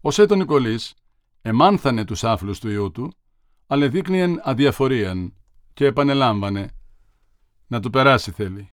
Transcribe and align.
Ο 0.00 0.10
Σέτο 0.10 0.34
Νικολής 0.34 0.94
εμάνθανε 1.42 2.04
τους 2.04 2.24
άφλους 2.24 2.60
του 2.60 2.68
ιού 2.68 2.90
του, 2.90 3.12
αλλά 3.66 3.88
δείχνιεν 3.88 4.40
αδιαφορίαν 4.42 5.34
και 5.72 5.84
επανελάμβανε. 5.84 6.70
Να 7.66 7.80
του 7.80 7.90
περάσει 7.90 8.30
θέλει. 8.30 8.68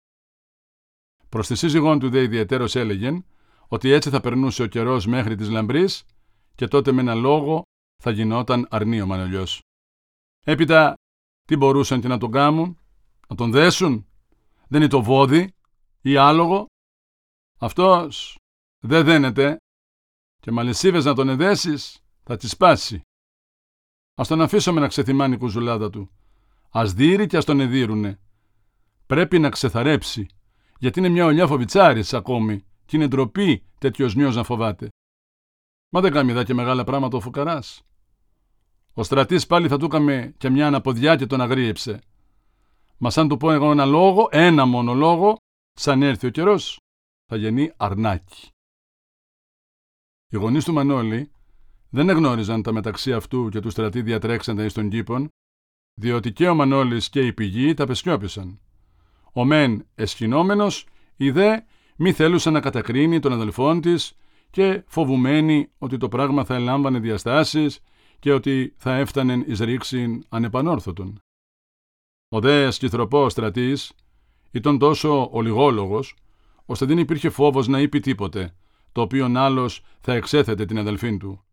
Προς 1.28 1.46
τη 1.46 1.54
σύζυγόν 1.54 1.98
του 1.98 2.10
δε 2.10 2.22
ιδιαίτερος 2.22 2.74
έλεγεν 2.74 3.24
ότι 3.68 3.90
έτσι 3.90 4.10
θα 4.10 4.20
περνούσε 4.20 4.62
ο 4.62 4.66
καιρός 4.66 5.06
μέχρι 5.06 5.34
της 5.34 5.48
λαμπρής 5.48 6.04
και 6.54 6.68
τότε 6.68 6.92
με 6.92 7.00
ένα 7.00 7.14
λόγο 7.14 7.62
θα 8.02 8.10
γινόταν 8.10 8.66
αρνή 8.70 9.00
ο 9.00 9.06
Μανολιός. 9.06 9.60
Έπειτα, 10.46 10.94
τι 11.42 11.56
μπορούσαν 11.56 12.00
και 12.00 12.08
να 12.08 12.18
τον 12.18 12.30
κάνουν, 12.30 12.78
να 13.28 13.36
τον 13.36 13.50
δέσουν, 13.50 14.06
δεν 14.68 14.80
είναι 14.80 14.90
το 14.90 15.02
βόδι 15.02 15.52
ή 16.00 16.16
άλογο; 16.16 16.66
Αυτός 17.58 18.38
δεν 18.78 19.04
δένεται 19.04 19.56
και 20.46 20.52
μαλισίβες 20.52 21.04
να 21.04 21.14
τον 21.14 21.28
εδέσεις 21.28 22.04
θα 22.22 22.36
τη 22.36 22.48
σπάσει. 22.48 23.00
Ας 24.14 24.28
τον 24.28 24.40
αφήσουμε 24.40 24.80
να 24.80 24.88
ξεθυμάνει 24.88 25.34
η 25.34 25.38
κουζουλάδα 25.38 25.90
του. 25.90 26.10
Ας 26.70 26.92
δείρει 26.92 27.26
και 27.26 27.36
ας 27.36 27.44
τον 27.44 27.60
εδίρουνε. 27.60 28.20
Πρέπει 29.06 29.38
να 29.38 29.48
ξεθαρέψει, 29.48 30.26
γιατί 30.78 30.98
είναι 30.98 31.08
μια 31.08 31.24
ολιά 31.24 31.46
φοβιτσάρης 31.46 32.14
ακόμη 32.14 32.64
και 32.84 32.96
είναι 32.96 33.06
ντροπή 33.06 33.66
τέτοιος 33.78 34.14
νιός 34.14 34.36
να 34.36 34.44
φοβάται. 34.44 34.88
Μα 35.88 36.00
δεν 36.00 36.12
κάνει 36.12 36.44
και 36.44 36.54
μεγάλα 36.54 36.84
πράγματα 36.84 37.16
ο 37.16 37.20
φουκαράς. 37.20 37.82
Ο 38.92 39.02
στρατής 39.02 39.46
πάλι 39.46 39.68
θα 39.68 39.78
του 39.78 39.84
έκαμε 39.84 40.34
και 40.38 40.50
μια 40.50 40.66
αναποδιά 40.66 41.16
και 41.16 41.26
τον 41.26 41.40
αγρίεψε. 41.40 42.00
Μα 42.96 43.10
αν 43.14 43.28
του 43.28 43.36
πω 43.36 43.52
εγώ 43.52 43.70
ένα 43.70 43.84
λόγο, 43.84 44.28
ένα 44.30 44.64
μόνο 44.64 44.94
λόγο, 44.94 45.36
σαν 45.72 46.02
έρθει 46.02 46.26
ο 46.26 46.30
καιρός, 46.30 46.78
θα 47.26 47.36
γεννεί 47.36 47.72
αρνάκι. 47.76 48.50
Οι 50.28 50.36
γονείς 50.36 50.64
του 50.64 50.72
Μανώλη 50.72 51.30
δεν 51.90 52.08
εγνώριζαν 52.08 52.62
τα 52.62 52.72
μεταξύ 52.72 53.12
αυτού 53.12 53.48
και 53.48 53.60
του 53.60 53.70
στρατή 53.70 54.02
διατρέξαντα 54.02 54.64
εις 54.64 54.72
των 54.72 54.88
κήπων, 54.88 55.28
διότι 55.94 56.32
και 56.32 56.48
ο 56.48 56.54
Μανώλης 56.54 57.08
και 57.08 57.26
η 57.26 57.32
πηγή 57.32 57.74
τα 57.74 57.86
πεσιόπησαν. 57.86 58.60
Ο 59.32 59.44
μεν 59.44 59.86
εσχυνόμενος, 59.94 60.86
η 61.16 61.30
δε 61.30 61.60
μη 61.96 62.12
θέλουσαν 62.12 62.52
να 62.52 62.60
κατακρίνει 62.60 63.20
τον 63.20 63.32
αδελφόν 63.32 63.80
της 63.80 64.16
και 64.50 64.84
φοβουμένη 64.86 65.70
ότι 65.78 65.96
το 65.96 66.08
πράγμα 66.08 66.44
θα 66.44 66.54
ελάμβανε 66.54 66.98
διαστάσεις 66.98 67.80
και 68.18 68.32
ότι 68.32 68.74
θα 68.76 68.94
έφτανεν 68.94 69.44
εις 69.46 69.60
ρήξην 69.60 70.24
ανεπανόρθωτον. 70.28 71.20
Ο 72.28 72.40
δε 72.40 72.70
σκυθροπός 72.70 73.32
στρατής 73.32 73.92
ήταν 74.50 74.78
τόσο 74.78 75.28
ολιγόλογος, 75.32 76.14
ώστε 76.66 76.86
δεν 76.86 76.98
υπήρχε 76.98 77.28
φόβος 77.28 77.68
να 77.68 77.80
είπε 77.80 78.00
τίποτε, 78.00 78.54
το 78.96 79.02
οποίον 79.02 79.36
άλλος 79.36 79.82
θα 80.00 80.12
εξέθετε 80.12 80.64
την 80.64 80.78
αδελφή 80.78 81.16
του. 81.16 81.44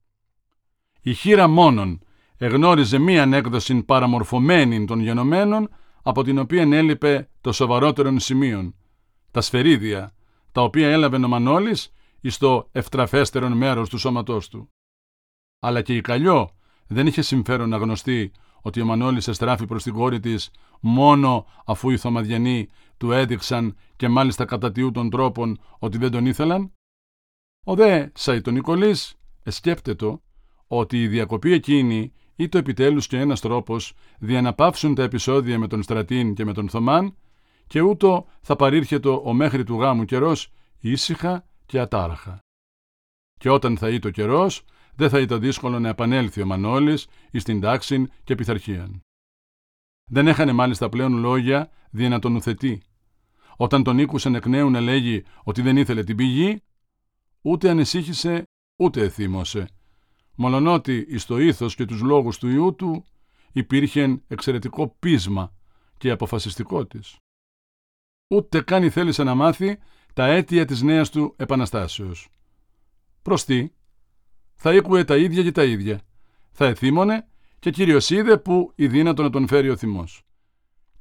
Η 1.02 1.14
χείρα 1.14 1.48
μόνον 1.48 2.00
εγνώριζε 2.38 2.98
μία 2.98 3.30
έκδοση 3.34 3.84
παραμορφωμένη 3.84 4.86
των 4.86 5.00
γενομένων, 5.00 5.70
από 6.04 6.24
την 6.24 6.38
οποία 6.38 6.62
έλειπε 6.62 7.30
το 7.42 7.52
σοβαρότερον 7.52 8.20
σημείων, 8.20 8.76
τα 9.32 9.42
σφαιρίδια, 9.42 10.16
τα 10.52 10.62
οποία 10.62 10.92
έλαβε 10.92 11.18
ο 11.18 11.28
Μανώλης 11.28 11.94
εις 12.22 12.38
το 12.38 12.70
ευτραφέστερον 12.72 13.52
μέρος 13.52 13.90
του 13.90 13.98
σώματός 13.98 14.50
του. 14.50 14.70
Αλλά 15.60 15.82
και 15.82 15.96
η 15.96 16.02
Καλλιό 16.02 16.50
δεν 16.88 17.08
είχε 17.08 17.22
συμφέρον 17.22 17.70
να 17.70 17.78
γνωστεί 17.78 18.32
ότι 18.62 18.82
ο 18.82 18.86
Μανώλης 18.86 19.28
εστράφει 19.28 19.66
προς 19.66 19.84
την 19.84 19.94
κόρη 19.94 20.20
της 20.20 20.52
μόνο 20.80 21.46
αφού 21.66 21.90
οι 21.90 21.98
Θωμαδιανοί 21.98 22.68
του 22.98 23.12
έδειξαν 23.12 23.78
και 23.96 24.08
μάλιστα 24.08 24.46
κατά 24.46 24.72
τιού 24.72 24.92
των 24.92 25.10
τρόπων 25.10 25.60
ότι 25.80 25.98
δεν 25.98 26.12
τον 26.12 26.26
ήθελαν. 26.26 26.74
Ο 27.64 27.76
δε 27.76 28.08
Σαϊτονικολής 28.14 29.16
εσκέπτετο 29.44 30.22
ότι 30.68 31.02
η 31.02 31.08
διακοπή 31.08 31.52
εκείνη 31.52 32.14
ή 32.36 32.50
το 32.50 32.58
επιτέλους 32.58 33.08
και 33.08 33.20
ένας 33.20 33.42
τρόπος 33.42 33.94
διαναπαύσουν 34.20 34.96
τα 34.96 35.04
επεισόδια 35.04 35.60
με 35.60 35.68
τον 35.68 35.84
Στρατήν 35.84 36.34
και 36.34 36.46
με 36.46 36.54
τον 36.54 36.70
Θωμάν 36.70 37.16
και 37.68 37.82
ούτω 37.82 38.28
θα 38.42 38.56
παρήρχεται 38.56 39.10
ο 39.10 39.34
μέχρι 39.34 39.64
του 39.64 39.80
γάμου 39.80 40.06
καιρός 40.06 40.52
ήσυχα 40.80 41.46
και 41.66 41.80
ατάραχα. 41.80 42.40
Και 43.40 43.50
όταν 43.50 43.78
θα 43.78 44.00
το 44.00 44.10
καιρός 44.10 44.64
δεν 44.96 45.10
θα 45.10 45.20
ήταν 45.20 45.40
δύσκολο 45.40 45.80
να 45.80 45.90
επανέλθει 45.90 46.42
ο 46.42 46.46
Μανώλης 46.46 47.08
εις 47.32 47.44
την 47.44 47.60
τάξη 47.60 48.08
και 48.24 48.36
πειθαρχία. 48.36 48.90
Δεν 50.12 50.28
έχανε 50.28 50.52
μάλιστα 50.52 50.90
πλέον 50.90 51.18
λόγια 51.18 51.70
δια 51.90 52.10
να 52.10 52.20
τον 52.20 52.36
ουθετεί. 52.36 52.82
Όταν 53.58 53.84
τον 53.84 53.98
ήκουσαν 53.98 54.36
εκ 54.36 54.46
νέου 54.46 54.70
να 54.70 54.80
λέγει 54.80 55.24
ότι 55.44 55.62
δεν 55.62 55.78
ήθελε 55.78 56.04
την 56.04 56.16
πηγή, 56.16 56.62
ούτε 57.44 57.70
ανησύχησε 57.70 58.44
ούτε 58.76 59.02
εθύμωσε. 59.02 59.68
Μολονότι 60.36 61.06
εις 61.10 61.26
το 61.26 61.38
ήθος 61.40 61.76
και 61.76 61.86
τους 61.86 62.02
λόγους 62.02 62.38
του 62.38 62.48
ιού 62.48 62.76
του 62.76 63.06
υπήρχε 63.52 64.22
εξαιρετικό 64.28 64.96
πείσμα 65.00 65.54
και 65.98 66.10
αποφασιστικό 66.10 66.86
της. 66.86 67.18
Ούτε 68.28 68.62
καν 68.62 68.92
θέλησε 68.92 69.24
να 69.24 69.36
μάθει 69.36 69.78
τα 70.14 70.26
αίτια 70.26 70.66
της 70.66 70.82
νέας 70.82 71.10
του 71.10 71.34
επαναστάσεως. 71.38 72.30
Προς 73.22 73.46
τι, 73.46 73.72
θα 74.56 74.74
ήκουε 74.74 75.04
τα 75.04 75.18
ίδια 75.18 75.44
και 75.44 75.52
τα 75.52 75.64
ίδια. 75.64 76.02
Θα 76.52 76.66
εθύμωνε 76.66 77.28
και 77.60 77.72
κύριο 77.72 78.00
είδε 78.10 78.38
που 78.38 78.72
η 78.76 78.88
δύνατο 78.88 79.24
να 79.24 79.30
τον 79.30 79.48
φέρει 79.48 79.70
ο 79.70 79.78
θυμός. 79.78 80.24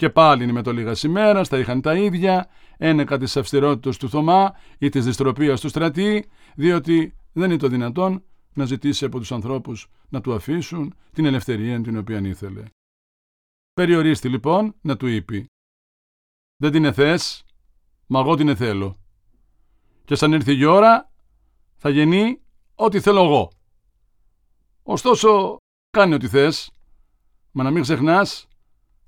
Και 0.02 0.10
πάλι 0.10 0.52
με 0.52 0.62
το 0.62 0.72
λίγα 0.72 0.94
ημέρα 1.04 1.44
θα 1.44 1.58
είχαν 1.58 1.80
τα 1.80 1.96
ίδια, 1.96 2.48
ένεκα 2.76 3.18
της 3.18 3.36
αυστηρότητας 3.36 3.96
του 3.96 4.08
Θωμά 4.08 4.54
ή 4.78 4.88
της 4.88 5.04
δυστροπίας 5.04 5.60
του 5.60 5.68
στρατή, 5.68 6.28
διότι 6.54 7.14
δεν 7.32 7.50
είναι 7.50 7.58
το 7.58 7.68
δυνατόν 7.68 8.24
να 8.54 8.64
ζητήσει 8.64 9.04
από 9.04 9.18
τους 9.18 9.32
ανθρώπους 9.32 9.90
να 10.08 10.20
του 10.20 10.34
αφήσουν 10.34 10.94
την 11.12 11.24
ελευθερία 11.24 11.80
την 11.80 11.96
οποία 11.96 12.18
ήθελε. 12.18 12.62
Περιορίστη 13.72 14.28
λοιπόν 14.28 14.74
να 14.80 14.96
του 14.96 15.06
είπε 15.06 15.46
«Δεν 16.56 16.72
την 16.72 16.84
εθές, 16.84 17.44
μα 18.06 18.20
εγώ 18.20 18.34
την 18.34 18.48
εθέλω. 18.48 18.98
Και 20.04 20.14
σαν 20.14 20.32
έρθει 20.32 20.56
η 20.56 20.64
ώρα 20.64 21.10
θα 21.76 21.88
γεννεί 21.88 22.40
ό,τι 22.74 23.00
θέλω 23.00 23.24
εγώ. 23.24 23.50
Ωστόσο, 24.82 25.56
κάνε 25.90 26.14
ό,τι 26.14 26.28
θες, 26.28 26.70
μα 27.52 27.62
να 27.62 27.70
μην 27.70 27.82
ξεχνάς 27.82 28.46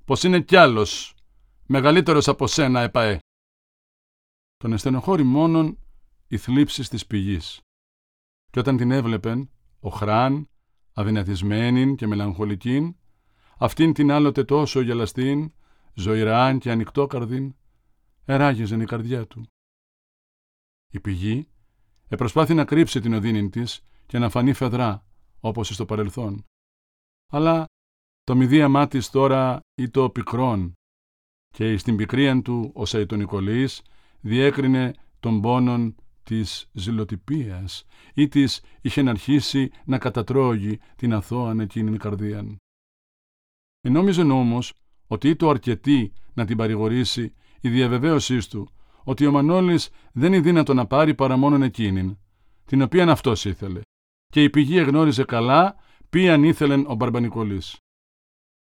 πως 0.05 0.23
είναι 0.23 0.41
κι 0.41 0.55
άλλος, 0.55 1.15
μεγαλύτερος 1.65 2.27
από 2.27 2.47
σένα, 2.47 2.81
επαέ. 2.81 3.19
Τον 4.57 4.73
εστενοχώρη 4.73 5.23
μόνον 5.23 5.79
η 6.27 6.37
θλίψη 6.37 6.89
της 6.89 7.05
πηγής. 7.05 7.61
Και 8.51 8.59
όταν 8.59 8.77
την 8.77 8.91
έβλεπεν, 8.91 9.49
ο 9.79 9.89
χράν, 9.89 10.49
αδυνατισμένην 10.93 11.95
και 11.95 12.07
μελαγχολικήν, 12.07 12.95
αυτήν 13.57 13.93
την 13.93 14.11
άλλοτε 14.11 14.43
τόσο 14.43 14.81
γελαστήν, 14.81 15.53
ζωηράν 15.93 16.59
και 16.59 16.71
ανοιχτόκαρδιν, 16.71 17.55
εράγιζεν 18.25 18.81
η 18.81 18.85
καρδιά 18.85 19.27
του. 19.27 19.45
Η 20.91 20.99
πηγή 20.99 21.49
Επροσπάθη 22.07 22.53
να 22.53 22.65
κρύψει 22.65 22.99
την 22.99 23.13
οδύνη 23.13 23.49
της 23.49 23.85
και 24.05 24.19
να 24.19 24.29
φανεί 24.29 24.53
φεδρά, 24.53 25.05
όπως 25.39 25.67
στο 25.67 25.85
παρελθόν. 25.85 26.45
Αλλά 27.31 27.65
το 28.25 28.35
μηδίαμά 28.35 28.87
της 28.87 29.09
τώρα 29.09 29.59
το 29.91 30.09
πικρόν, 30.09 30.73
και 31.47 31.77
στην 31.77 31.95
πικρία 31.95 32.41
του 32.41 32.71
ο 32.73 32.85
Σαϊτονικολής 32.85 33.81
διέκρινε 34.21 34.93
τον 35.19 35.41
πόνον 35.41 35.95
της 36.23 36.69
ζηλοτυπίας 36.73 37.85
ή 38.13 38.27
της 38.27 38.61
είχε 38.81 39.09
αρχίσει 39.09 39.71
να 39.85 39.97
κατατρώγει 39.97 40.79
την 40.95 41.13
αθώαν 41.13 41.59
εκείνη 41.59 41.97
καρδίαν. 41.97 42.57
Ενόμιζε 43.81 44.21
όμως 44.21 44.73
ότι 45.07 45.35
το 45.35 45.49
αρκετή 45.49 46.13
να 46.33 46.45
την 46.45 46.57
παρηγορήσει 46.57 47.33
η 47.61 47.69
διαβεβαίωσή 47.69 48.49
του 48.49 48.69
ότι 49.03 49.25
ο 49.25 49.31
Μανώλης 49.31 49.89
δεν 50.11 50.33
είναι 50.33 50.41
δύνατο 50.41 50.73
να 50.73 50.87
πάρει 50.87 51.15
παρά 51.15 51.37
μόνον 51.37 51.61
εκείνην, 51.61 52.17
την 52.65 52.81
οποίαν 52.81 53.09
αυτός 53.09 53.45
ήθελε, 53.45 53.81
και 54.25 54.43
η 54.43 54.49
πηγή 54.49 54.77
εγνώριζε 54.77 55.23
καλά 55.23 55.75
ποιαν 56.09 56.43
ήθελεν 56.43 56.85
ο 56.87 56.95
Μπαρμπανικολής. 56.95 57.79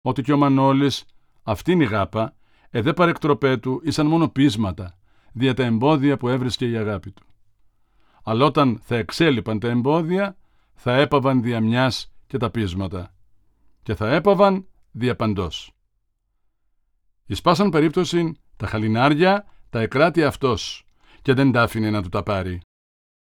Ότι 0.02 0.22
και 0.22 0.32
ο 0.32 0.36
Μανώλης, 0.36 1.04
αυτήν 1.42 1.80
η 1.80 1.84
γάπα, 1.84 2.34
εδέ 2.70 2.92
παρεκτροπέ 2.92 3.56
του 3.56 3.80
ήσαν 3.84 4.06
μόνο 4.06 4.28
πείσματα, 4.28 4.98
δια 5.32 5.54
τα 5.54 5.64
εμπόδια 5.64 6.16
που 6.16 6.28
έβρισκε 6.28 6.68
η 6.68 6.76
αγάπη 6.76 7.10
του. 7.10 7.26
Αλλά 8.22 8.44
όταν 8.44 8.80
θα 8.82 8.96
εξέλιπαν 8.96 9.58
τα 9.58 9.68
εμπόδια, 9.68 10.36
θα 10.74 10.92
έπαβαν 10.92 11.42
δια 11.42 11.60
μιας 11.60 12.12
και 12.26 12.36
τα 12.36 12.50
πείσματα, 12.50 13.14
και 13.82 13.94
θα 13.94 14.14
έπαβαν 14.14 14.66
δια 14.90 15.16
παντός. 15.16 15.72
Ισπάσαν 17.26 17.70
περίπτωση 17.70 18.36
τα 18.56 18.66
χαλινάρια 18.66 19.46
τα 19.70 19.80
εκράτη 19.80 20.24
αυτός 20.24 20.86
και 21.22 21.34
δεν 21.34 21.52
τα 21.52 21.62
άφηνε 21.62 21.90
να 21.90 22.02
του 22.02 22.08
τα 22.08 22.22
πάρει. 22.22 22.60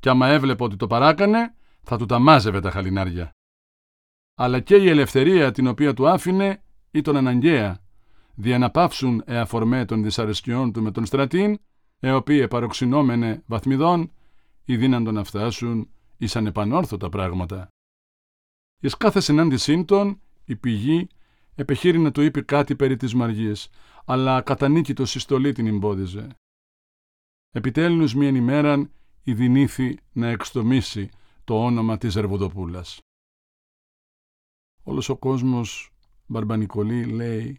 Κι 0.00 0.08
άμα 0.08 0.28
έβλεπε 0.28 0.62
ότι 0.62 0.76
το 0.76 0.86
παράκανε, 0.86 1.54
θα 1.82 1.98
του 1.98 2.06
τα 2.06 2.18
μάζευε 2.18 2.60
τα 2.60 2.70
χαλινάρια. 2.70 3.30
Αλλά 4.38 4.60
και 4.60 4.76
η 4.76 4.88
ελευθερία 4.88 5.52
την 5.52 5.66
οποία 5.66 5.94
του 5.94 6.08
άφηνε 6.08 6.62
ήταν 6.90 7.16
αναγκαία, 7.16 7.78
δια 8.34 8.58
να 8.58 8.70
πάυσουν 8.70 9.22
εαφορμέ 9.26 9.84
των 9.84 10.02
δυσαρεσκιών 10.02 10.72
του 10.72 10.82
με 10.82 10.90
τον 10.90 11.06
στρατήν, 11.06 11.58
οι 12.00 12.10
οποίοι 12.10 12.48
παροξυνόμενε 12.48 13.42
βαθμιδών, 13.46 14.10
ή 14.64 14.76
δύναντο 14.76 15.12
να 15.12 15.24
φτάσουν 15.24 15.88
ήσαν 16.16 16.46
επανόρθωτα 16.46 17.08
πράγματα. 17.08 17.68
Εις 18.80 18.96
κάθε 18.96 19.20
συνάντησή 19.20 19.84
των, 19.84 20.20
η 20.44 20.56
πηγή 20.56 21.08
επεχείρει 21.54 21.98
να 21.98 22.12
του 22.12 22.20
είπε 22.20 22.40
κάτι 22.40 22.76
περί 22.76 22.96
της 22.96 23.14
Μαργής, 23.14 23.68
αλλά 24.04 24.40
κατά 24.40 24.68
νίκη 24.68 24.94
το 24.94 25.06
συστολή 25.06 25.52
την 25.52 25.66
εμπόδιζε. 25.66 26.28
Επιτέλους 27.50 28.14
μίαν 28.14 28.34
ημέραν 28.34 28.90
η 29.22 29.34
δυνήθη 29.34 29.98
να 30.12 30.28
εξτομίσει 30.28 31.08
το 31.44 31.64
όνομα 31.64 31.98
της 31.98 32.12
Ζερβοδοπούλας. 32.12 33.00
Όλος 34.88 35.08
ο 35.08 35.16
κόσμος 35.16 35.90
Μπαρμπανικολή 36.26 37.04
λέει 37.04 37.58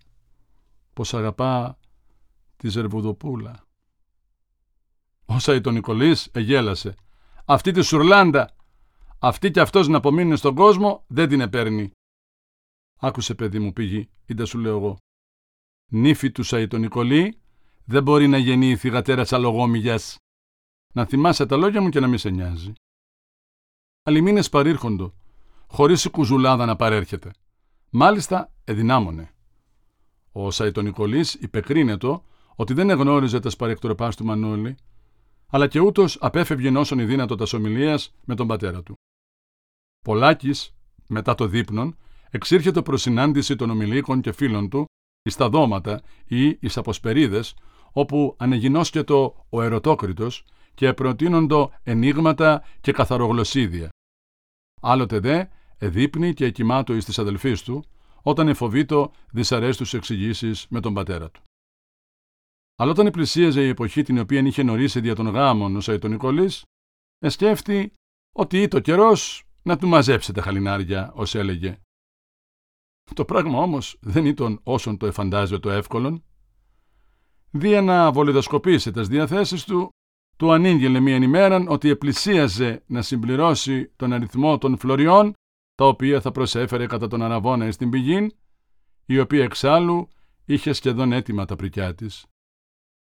πως 0.93 1.13
αγαπά 1.13 1.79
τη 2.57 2.69
Ζερβουδοπούλα. 2.69 3.65
Όσα 5.25 5.61
τον 5.61 5.73
Νικολής 5.73 6.29
εγέλασε. 6.31 6.95
Αυτή 7.45 7.71
τη 7.71 7.81
Σουρλάντα, 7.81 8.55
αυτή 9.19 9.51
κι 9.51 9.59
αυτός 9.59 9.87
να 9.87 9.97
απομείνει 9.97 10.37
στον 10.37 10.55
κόσμο 10.55 11.03
δεν 11.07 11.29
την 11.29 11.41
επέρνει. 11.41 11.91
Άκουσε 12.99 13.35
παιδί 13.35 13.59
μου 13.59 13.73
πήγη, 13.73 14.09
είτε 14.25 14.45
σου 14.45 14.57
λέω 14.57 14.77
εγώ. 14.77 14.97
Νύφη 15.91 16.31
του 16.31 16.77
Νικολή 16.77 17.41
δεν 17.85 18.03
μπορεί 18.03 18.27
να 18.27 18.37
γεννεί 18.37 18.69
η 18.69 18.77
θυγατέρα 18.77 19.25
αλογόμηγιας. 19.29 20.17
Να 20.93 21.05
θυμάσαι 21.05 21.45
τα 21.45 21.57
λόγια 21.57 21.81
μου 21.81 21.89
και 21.89 21.99
να 21.99 22.07
μη 22.07 22.17
σε 22.17 22.29
νοιάζει. 22.29 22.73
Άλλοι 24.03 24.21
μήνες 24.21 24.49
παρήρχοντο, 24.49 25.13
χωρίς 25.67 26.05
η 26.05 26.09
κουζουλάδα 26.09 26.65
να 26.65 26.75
παρέρχεται. 26.75 27.31
Μάλιστα 27.89 28.51
εδυνάμωνε. 28.63 29.31
Ο 30.31 30.51
Σαϊτονικολής 30.51 31.33
υπεκρίνετο 31.33 32.23
ότι 32.55 32.73
δεν 32.73 32.89
εγνώριζε 32.89 33.39
τα 33.39 33.49
σπαρεκτροπάς 33.49 34.15
του 34.15 34.25
Μανώλη, 34.25 34.75
αλλά 35.47 35.67
και 35.67 35.79
ούτως 35.79 36.17
απέφευγε 36.21 36.77
όσον 36.77 36.99
η 36.99 37.05
δύνατο 37.05 37.45
ομιλίας 37.53 38.15
με 38.25 38.35
τον 38.35 38.47
πατέρα 38.47 38.83
του. 38.83 38.95
Πολάκης, 40.05 40.75
μετά 41.07 41.35
το 41.35 41.47
δείπνον, 41.47 41.97
εξήρχεται 42.29 42.81
προς 42.81 43.01
συνάντηση 43.01 43.55
των 43.55 43.69
ομιλίκων 43.69 44.21
και 44.21 44.31
φίλων 44.31 44.69
του 44.69 44.85
εις 45.23 45.35
τα 45.35 45.49
δώματα 45.49 46.01
ή 46.25 46.47
εις 46.59 46.77
αποσπερίδες, 46.77 47.55
όπου 47.91 48.35
ανεγινώσκετο 48.39 49.45
ο 49.49 49.61
ερωτόκριτος 49.61 50.45
και 50.73 50.93
προτείνοντο 50.93 51.73
ενίγματα 51.83 52.63
και 52.81 52.91
καθαρογλωσσίδια. 52.91 53.89
Άλλοτε 54.81 55.19
δε 55.19 55.45
εδείπνει 55.77 56.33
και 56.33 56.45
εκοιμάτω 56.45 56.93
εις 56.93 57.05
της 57.05 57.19
αδελφής 57.19 57.63
του, 57.63 57.83
όταν 58.21 58.47
εφοβήτω 58.47 59.11
δυσαρέστους 59.31 59.93
εξηγήσεις 59.93 60.67
με 60.69 60.79
τον 60.79 60.93
πατέρα 60.93 61.31
του. 61.31 61.41
Αλλά 62.79 62.91
όταν 62.91 63.11
πλησίαζε 63.11 63.65
η 63.65 63.67
εποχή 63.67 64.03
την 64.03 64.19
οποία 64.19 64.39
είχε 64.39 64.63
νωρίσει 64.63 64.99
δια 64.99 65.15
των 65.15 65.27
γάμων 65.27 65.75
ο 65.75 65.81
Σαϊτονικολής, 65.81 66.63
εσκέφτη 67.19 67.93
ότι 68.35 68.61
ήτο 68.61 68.79
καιρός 68.79 69.43
να 69.63 69.77
του 69.77 69.87
μαζέψει 69.87 70.33
τα 70.33 70.41
χαλινάρια, 70.41 71.11
ως 71.15 71.35
έλεγε. 71.35 71.77
Το 73.13 73.25
πράγμα 73.25 73.59
όμως 73.59 73.97
δεν 74.01 74.25
ήταν 74.25 74.59
όσον 74.63 74.97
το 74.97 75.05
εφαντάζε 75.05 75.59
το 75.59 75.69
εύκολον. 75.69 76.23
Δια 77.51 77.81
να 77.81 78.11
βολιδοσκοπήσει 78.11 78.91
τις 78.91 79.07
διαθέσεις 79.07 79.63
του, 79.63 79.89
του 80.37 80.51
ανήγγειλε 80.51 80.99
μίαν 80.99 81.21
ημέραν 81.21 81.67
ότι 81.67 81.89
επλησίαζε 81.89 82.83
να 82.87 83.01
συμπληρώσει 83.01 83.91
τον 83.95 84.13
αριθμό 84.13 84.57
των 84.57 84.77
φλωριών, 84.77 85.33
τα 85.77 85.85
οποία 85.85 86.21
θα 86.21 86.31
προσέφερε 86.31 86.87
κατά 86.87 87.07
τον 87.07 87.21
Αραβόνα 87.21 87.71
στην 87.71 87.89
πηγή, 87.89 88.35
η 89.05 89.19
οποία 89.19 89.43
εξάλλου 89.43 90.09
είχε 90.45 90.73
σχεδόν 90.73 91.11
έτοιμα 91.11 91.45
τα 91.45 91.55
πρικιά 91.55 91.95
της. 91.95 92.25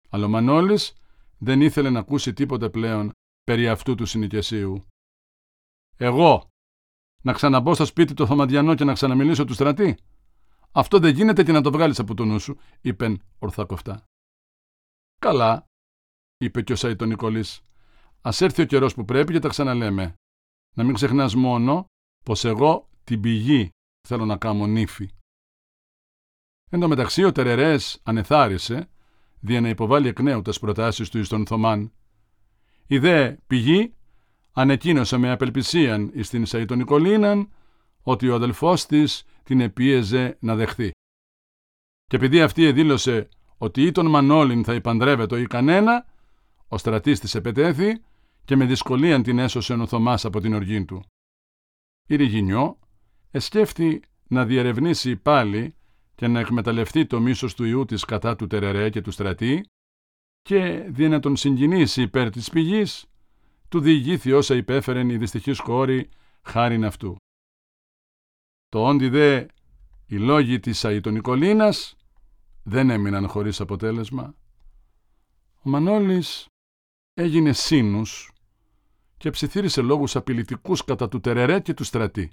Αλλά 0.09 0.25
ο 0.25 0.29
Μανώλης 0.29 0.93
δεν 1.37 1.61
ήθελε 1.61 1.89
να 1.89 1.99
ακούσει 1.99 2.33
τίποτε 2.33 2.69
πλέον 2.69 3.11
περί 3.43 3.67
αυτού 3.67 3.95
του 3.95 4.05
συνοικεσίου. 4.05 4.83
Εγώ, 5.97 6.47
να 7.23 7.33
ξαναμπώ 7.33 7.73
στο 7.73 7.85
σπίτι 7.85 8.13
του 8.13 8.27
Θωμαδιανό 8.27 8.75
και 8.75 8.83
να 8.83 8.93
ξαναμιλήσω 8.93 9.45
του 9.45 9.53
στρατή; 9.53 9.97
Αυτό 10.71 10.99
δεν 10.99 11.13
γίνεται 11.13 11.43
και 11.43 11.51
να 11.51 11.61
το 11.61 11.71
βγάλεις 11.71 11.99
από 11.99 12.13
το 12.13 12.25
νου 12.25 12.39
σου, 12.39 12.57
είπεν 12.81 13.21
ορθά 13.39 13.65
κοφτά. 13.65 14.03
Καλά, 15.21 15.65
είπε 16.37 16.61
και 16.61 16.73
ο 16.73 16.75
Σαϊτον 16.75 17.07
Νικολής. 17.07 17.61
Ας 18.21 18.41
έρθει 18.41 18.61
ο 18.61 18.65
καιρός 18.65 18.93
που 18.93 19.05
πρέπει 19.05 19.33
και 19.33 19.39
τα 19.39 19.47
ξαναλέμε. 19.47 20.13
Να 20.75 20.83
μην 20.83 20.93
ξεχνάς 20.93 21.35
μόνο 21.35 21.85
πως 22.23 22.45
εγώ 22.45 22.89
την 23.03 23.21
πηγή 23.21 23.69
θέλω 24.07 24.25
να 24.25 24.37
κάνω 24.37 24.67
νύφη. 24.67 25.09
Εν 26.71 26.79
τω 26.79 26.87
μεταξύ 26.87 27.23
ο 27.23 27.31
Τερερές 27.31 27.99
ανεθάρισε 28.03 28.89
δια 29.39 29.61
να 29.61 29.69
υποβάλει 29.69 30.07
εκ 30.07 30.19
νέου 30.19 30.41
τις 30.41 30.59
προτάσεις 30.59 31.09
του 31.09 31.17
εις 31.17 31.27
τον 31.27 31.45
Θωμάν. 31.45 31.91
Η 32.87 32.97
δε 32.97 33.35
πηγή 33.47 33.93
ανεκοίνωσε 34.51 35.17
με 35.17 35.31
απελπισίαν 35.31 36.11
εις 36.13 36.29
την 36.29 36.45
Σαϊτον 36.45 36.77
Νικολίναν 36.77 37.49
ότι 38.01 38.29
ο 38.29 38.35
αδελφός 38.35 38.85
της 38.85 39.25
την 39.43 39.59
επίεζε 39.59 40.37
να 40.39 40.55
δεχθεί. 40.55 40.91
Και 42.05 42.15
επειδή 42.15 42.41
αυτή 42.41 42.71
δήλωσε 42.71 43.29
ότι 43.57 43.81
ή 43.81 43.91
τον 43.91 44.09
Μανόλιν 44.09 44.63
θα 44.63 44.73
υπαντρεύεται 44.73 45.39
ή 45.39 45.47
κανένα, 45.47 46.05
ο 46.67 46.77
στρατής 46.77 47.19
της 47.19 47.35
επετέθη 47.35 48.01
και 48.45 48.55
με 48.55 48.65
δυσκολία 48.65 49.21
την 49.21 49.39
έσωσε 49.39 49.73
ο 49.73 49.87
Θωμάς 49.87 50.25
από 50.25 50.39
την 50.39 50.53
οργή 50.53 50.85
του. 50.85 51.03
Η 52.07 52.15
Ριγινιό 52.15 52.79
εσκέφθη 53.31 54.01
να 54.27 54.45
διερευνήσει 54.45 55.15
πάλι 55.15 55.75
και 56.15 56.27
να 56.27 56.39
εκμεταλλευτεί 56.39 57.05
το 57.05 57.19
μίσος 57.19 57.55
του 57.55 57.63
ιού 57.63 57.85
της 57.85 58.05
κατά 58.05 58.35
του 58.35 58.47
Τερερέ 58.47 58.89
και 58.89 59.01
του 59.01 59.11
στρατή 59.11 59.65
και 60.41 60.85
δι' 60.89 61.07
να 61.07 61.19
τον 61.19 61.35
συγκινήσει 61.35 62.01
υπέρ 62.01 62.29
της 62.29 62.49
πηγής, 62.49 63.05
του 63.69 63.79
διηγήθη 63.79 64.31
όσα 64.31 64.55
υπέφερεν 64.55 65.09
η 65.09 65.17
δυστυχής 65.17 65.59
κόρη 65.59 66.09
χάριν 66.41 66.85
αυτού. 66.85 67.15
Το 68.69 68.87
όντι 68.87 69.09
δε 69.09 69.45
οι 70.05 70.17
λόγοι 70.17 70.59
της 70.59 70.85
Αϊτονικολίνας 70.85 71.95
δεν 72.63 72.89
έμειναν 72.89 73.27
χωρίς 73.27 73.61
αποτέλεσμα. 73.61 74.35
Ο 75.61 75.69
Μανώλης 75.69 76.47
έγινε 77.13 77.53
σύνους 77.53 78.32
και 79.23 79.29
ψιθύρισε 79.29 79.81
λόγους 79.81 80.15
απειλητικούς 80.15 80.83
κατά 80.83 81.07
του 81.07 81.19
Τερερέ 81.19 81.59
και 81.59 81.73
του 81.73 81.83
στρατή. 81.83 82.29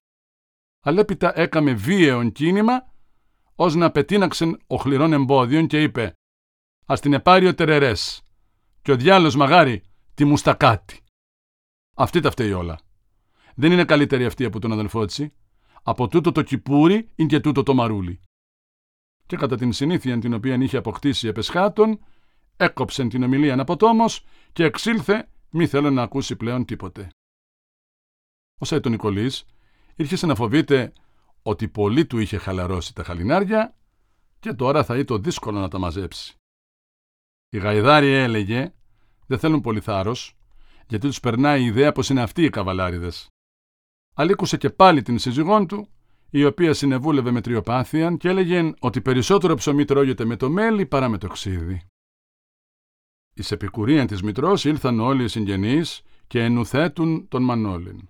Αλλά 0.81 1.01
έπειτα 1.01 1.39
έκαμε 1.41 1.73
βίαιον 1.73 2.33
κίνημα 2.33 2.93
ως 3.55 3.75
να 3.75 3.91
πετίναξεν 3.91 4.59
οχληρών 4.67 5.13
εμπόδιων 5.13 5.67
και 5.67 5.83
είπε 5.83 6.13
«Ας 6.87 7.01
την 7.01 7.13
επάρει 7.13 7.47
ο 7.47 7.55
Τερερές 7.55 8.23
και 8.83 8.93
ο 8.93 8.97
διάλος 8.97 9.37
μαγάρι 9.37 9.83
τη 10.15 10.25
μουστακάτη». 10.25 11.01
Αυτή 11.97 12.21
τα 12.21 12.31
φταίει 12.31 12.53
όλα. 12.53 12.79
Δεν 13.55 13.73
είναι 13.73 13.85
καλύτερη 13.85 14.25
αυτή 14.25 14.45
από 14.45 14.61
τον 14.61 14.73
αδελφό 14.73 15.05
της. 15.05 15.29
Από 15.83 16.09
τούτο 16.09 16.33
το 16.33 16.43
κιπούρι 16.43 17.11
είναι 17.14 17.29
και 17.29 17.41
τούτο 17.41 17.62
το 17.62 17.75
μαρούλι. 17.75 18.21
Και 19.26 19.37
κατά 19.37 19.57
την 19.57 19.73
συνήθεια 19.73 20.19
την 20.19 20.35
οποία 20.35 20.55
είχε 20.55 20.76
αποκτήσει 20.76 21.29
επεσχάτων, 21.29 22.05
έκοψε 22.57 23.07
την 23.07 23.23
ομιλία 23.23 23.53
αναποτόμως 23.53 24.25
και 24.53 24.64
εξήλθε 24.64 25.29
μη 25.50 25.66
θέλω 25.66 25.90
να 25.90 26.02
ακούσει 26.02 26.37
πλέον 26.37 26.64
τίποτε. 26.64 27.09
Ο 28.61 28.64
Σαϊτον 28.64 28.92
Νικολής 28.92 29.45
ήρχε 29.97 30.26
να 30.26 30.35
φοβείται 30.35 30.92
ότι 31.42 31.69
πολύ 31.69 32.07
του 32.07 32.19
είχε 32.19 32.37
χαλαρώσει 32.37 32.95
τα 32.95 33.04
χαλινάρια 33.04 33.75
και 34.40 34.52
τώρα 34.52 34.85
θα 34.85 34.99
ήταν 34.99 35.23
δύσκολο 35.23 35.61
να 35.61 35.69
τα 35.69 35.78
μαζέψει. 35.78 36.35
Η 37.49 37.59
Γαϊδάρη 37.59 38.12
έλεγε 38.12 38.73
δεν 39.26 39.38
θέλουν 39.38 39.61
πολύ 39.61 39.80
θάρρος, 39.80 40.37
γιατί 40.88 41.07
τους 41.07 41.21
περνάει 41.21 41.62
η 41.62 41.66
ιδέα 41.66 41.92
πως 41.92 42.09
είναι 42.09 42.23
αυτοί 42.23 42.42
οι 42.42 42.50
καβαλάριδες. 42.50 43.28
Αλήκουσε 44.14 44.57
και 44.57 44.71
πάλι 44.71 45.02
την 45.02 45.19
σύζυγόν 45.19 45.66
του, 45.66 45.88
η 46.30 46.45
οποία 46.45 46.75
συνεβούλευε 46.75 47.30
με 47.30 47.40
τριοπάθειαν 47.40 48.16
και 48.16 48.28
έλεγε 48.28 48.73
ότι 48.80 49.00
περισσότερο 49.00 49.54
ψωμί 49.54 49.85
τρώγεται 49.85 50.25
με 50.25 50.37
το 50.37 50.50
μέλι 50.50 50.87
παρά 50.87 51.09
με 51.09 51.19
το 51.19 51.28
ξύδι. 51.28 51.87
Εις 53.40 53.50
επικουρίαν 53.50 54.06
της 54.06 54.23
Μητρός 54.23 54.64
ήλθαν 54.64 55.00
όλοι 55.00 55.25
οι 55.25 55.28
συγγενείς 55.28 56.02
και 56.26 56.42
ενουθέτουν 56.44 57.28
τον 57.28 57.42
Μανώλην. 57.42 58.09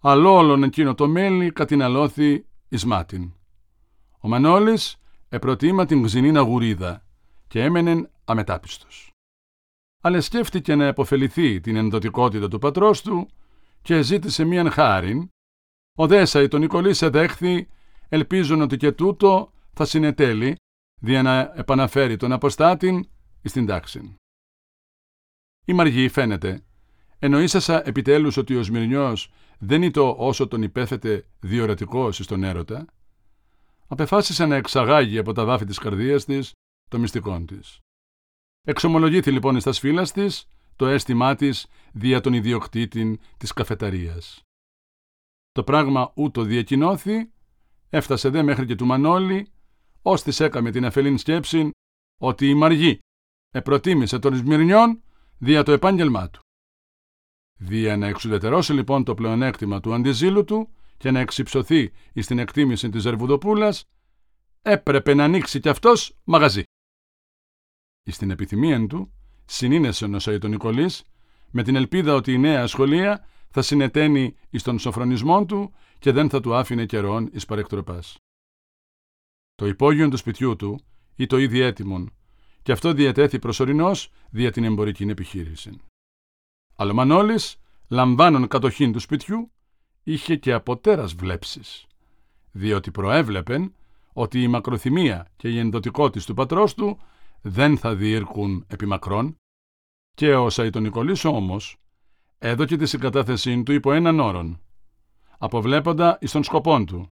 Αλόλων 0.00 0.62
εκείνο 0.62 0.94
το 0.94 1.08
μέλι 1.08 1.52
κατηναλώθη 1.52 2.46
εις 2.68 2.84
μάτιν. 2.84 3.32
Ο 4.20 4.28
Μανώλης 4.28 4.96
επροτίμα 5.28 5.86
την 5.86 6.04
γζινίνα 6.04 6.40
γουρίδα 6.40 7.04
και 7.48 7.62
έμενεν 7.62 8.10
αμετάπιστος. 8.24 9.10
Αλλά 10.02 10.20
σκέφτηκε 10.20 10.74
να 10.74 10.84
επωφεληθεί 10.84 11.60
την 11.60 11.76
ενδοτικότητα 11.76 12.48
του 12.48 12.58
πατρός 12.58 13.02
του 13.02 13.28
και 13.82 14.02
ζήτησε 14.02 14.44
μίαν 14.44 14.70
χάριν. 14.70 15.28
Ο 15.98 16.06
Δέσα 16.06 16.48
τον 16.48 16.60
Νικολής 16.60 17.02
εδέχθη, 17.02 17.68
ελπίζουν 18.08 18.60
ότι 18.60 18.76
και 18.76 18.92
τούτο 18.92 19.52
θα 19.72 19.84
συνετέλει, 19.84 20.56
δια 21.00 21.22
να 21.22 21.52
επαναφέρει 21.54 22.16
τον 22.16 22.32
αποστάτην 22.32 23.08
στην 23.42 23.66
τάξη. 23.66 24.16
Η 25.64 25.72
Μαργή 25.72 26.08
φαίνεται. 26.08 26.64
Εννοήσασα 27.18 27.88
επιτέλους 27.88 28.36
ότι 28.36 28.56
ο 28.56 28.62
Σμυρνιός 28.62 29.32
δεν 29.58 29.82
ήταν 29.82 30.14
όσο 30.16 30.48
τον 30.48 30.62
υπέθετε 30.62 31.26
διορατικό 31.40 32.12
στον 32.12 32.42
έρωτα. 32.42 32.86
Απεφάσισε 33.86 34.46
να 34.46 34.56
εξαγάγει 34.56 35.18
από 35.18 35.32
τα 35.32 35.44
βάφη 35.44 35.64
της 35.64 35.78
καρδίας 35.78 36.24
της 36.24 36.52
το 36.90 36.98
μυστικό 36.98 37.44
της. 37.44 37.78
Εξομολογήθη 38.66 39.30
λοιπόν 39.30 39.60
στα 39.60 39.72
σφύλας 39.72 40.12
της 40.12 40.48
το 40.76 40.86
αίσθημά 40.86 41.34
της 41.34 41.66
δια 41.92 42.20
τον 42.20 42.32
ιδιοκτήτη 42.32 43.20
της 43.36 43.52
καφεταρίας. 43.52 44.42
Το 45.52 45.64
πράγμα 45.64 46.12
ούτω 46.14 46.42
διακοινώθη, 46.42 47.32
έφτασε 47.88 48.28
δε 48.28 48.42
μέχρι 48.42 48.66
και 48.66 48.74
του 48.74 48.86
Μανώλη, 48.86 49.52
ως 50.02 50.22
της 50.22 50.40
έκαμε 50.40 50.70
την 50.70 50.84
αφελήν 50.84 51.18
σκέψη 51.18 51.70
ότι 52.20 52.48
η 52.48 52.54
Μαργή 52.54 52.98
επροτίμησε 53.50 54.18
τον 54.18 54.34
Σμυρνιών 54.34 55.02
δια 55.44 55.62
το 55.62 55.72
επάγγελμά 55.72 56.30
του. 56.30 56.40
Δια 57.58 57.96
να 57.96 58.06
εξουδετερώσει 58.06 58.72
λοιπόν 58.72 59.04
το 59.04 59.14
πλεονέκτημα 59.14 59.80
του 59.80 59.94
αντιζήλου 59.94 60.44
του 60.44 60.68
και 60.96 61.10
να 61.10 61.20
εξυψωθεί 61.20 61.92
στην 62.14 62.38
εκτίμηση 62.38 62.88
της 62.88 63.02
Ζερβουδοπούλας, 63.02 63.84
έπρεπε 64.62 65.14
να 65.14 65.24
ανοίξει 65.24 65.60
κι 65.60 65.68
αυτός 65.68 66.16
μαγαζί. 66.24 66.62
Στην 68.10 68.30
επιθυμία 68.30 68.86
του, 68.86 69.12
συνήνεσε 69.44 70.04
ο 70.04 70.08
Νοσαΐτο 70.08 70.48
Νικολής, 70.48 71.04
με 71.50 71.62
την 71.62 71.76
ελπίδα 71.76 72.14
ότι 72.14 72.32
η 72.32 72.38
νέα 72.38 72.66
σχολεία 72.66 73.28
θα 73.50 73.62
συνεταίνει 73.62 74.36
εις 74.50 74.62
τον 74.62 74.78
σοφρονισμό 74.78 75.44
του 75.44 75.74
και 75.98 76.12
δεν 76.12 76.28
θα 76.28 76.40
του 76.40 76.54
άφηνε 76.54 76.86
καιρόν 76.86 77.30
εις 77.32 77.44
παρεκτροπάς. 77.44 78.16
Το 79.54 79.66
υπόγειο 79.66 80.08
του 80.08 80.16
σπιτιού 80.16 80.56
του 80.56 80.80
ή 81.16 81.26
το 81.26 81.38
ήδη 81.38 81.60
έτοιμον, 81.60 82.12
και 82.64 82.72
αυτό 82.72 82.92
διατέθη 82.92 83.38
προσωρινώς 83.38 84.10
δια 84.30 84.52
την 84.52 84.64
εμπορική 84.64 85.04
επιχείρηση. 85.04 85.80
Αλλά 86.76 86.90
ο 86.90 86.94
Μανώλης, 86.94 87.56
λαμβάνων 87.88 88.48
κατοχήν 88.48 88.92
του 88.92 88.98
σπιτιού, 88.98 89.50
είχε 90.02 90.36
και 90.36 90.52
από 90.52 90.76
τέρας 90.76 91.14
βλέψεις, 91.14 91.86
διότι 92.52 92.90
προέβλεπεν 92.90 93.74
ότι 94.12 94.42
η 94.42 94.48
μακροθυμία 94.48 95.28
και 95.36 95.48
η 95.48 95.58
ενδοτικότης 95.58 96.24
του 96.24 96.34
πατρός 96.34 96.74
του 96.74 96.98
δεν 97.40 97.78
θα 97.78 97.94
διήρκουν 97.94 98.64
επί 98.68 98.86
μακρόν 98.86 99.36
και 100.14 100.34
ο 100.34 100.50
Σαϊτονικολής 100.50 101.24
όμως 101.24 101.76
έδωκε 102.38 102.76
τη 102.76 102.86
συγκατάθεσή 102.86 103.62
του 103.62 103.72
υπό 103.72 103.92
έναν 103.92 104.20
όρον, 104.20 104.60
αποβλέποντα 105.38 106.18
εις 106.20 106.32
των 106.32 106.44
σκοπών 106.44 106.86
του, 106.86 107.06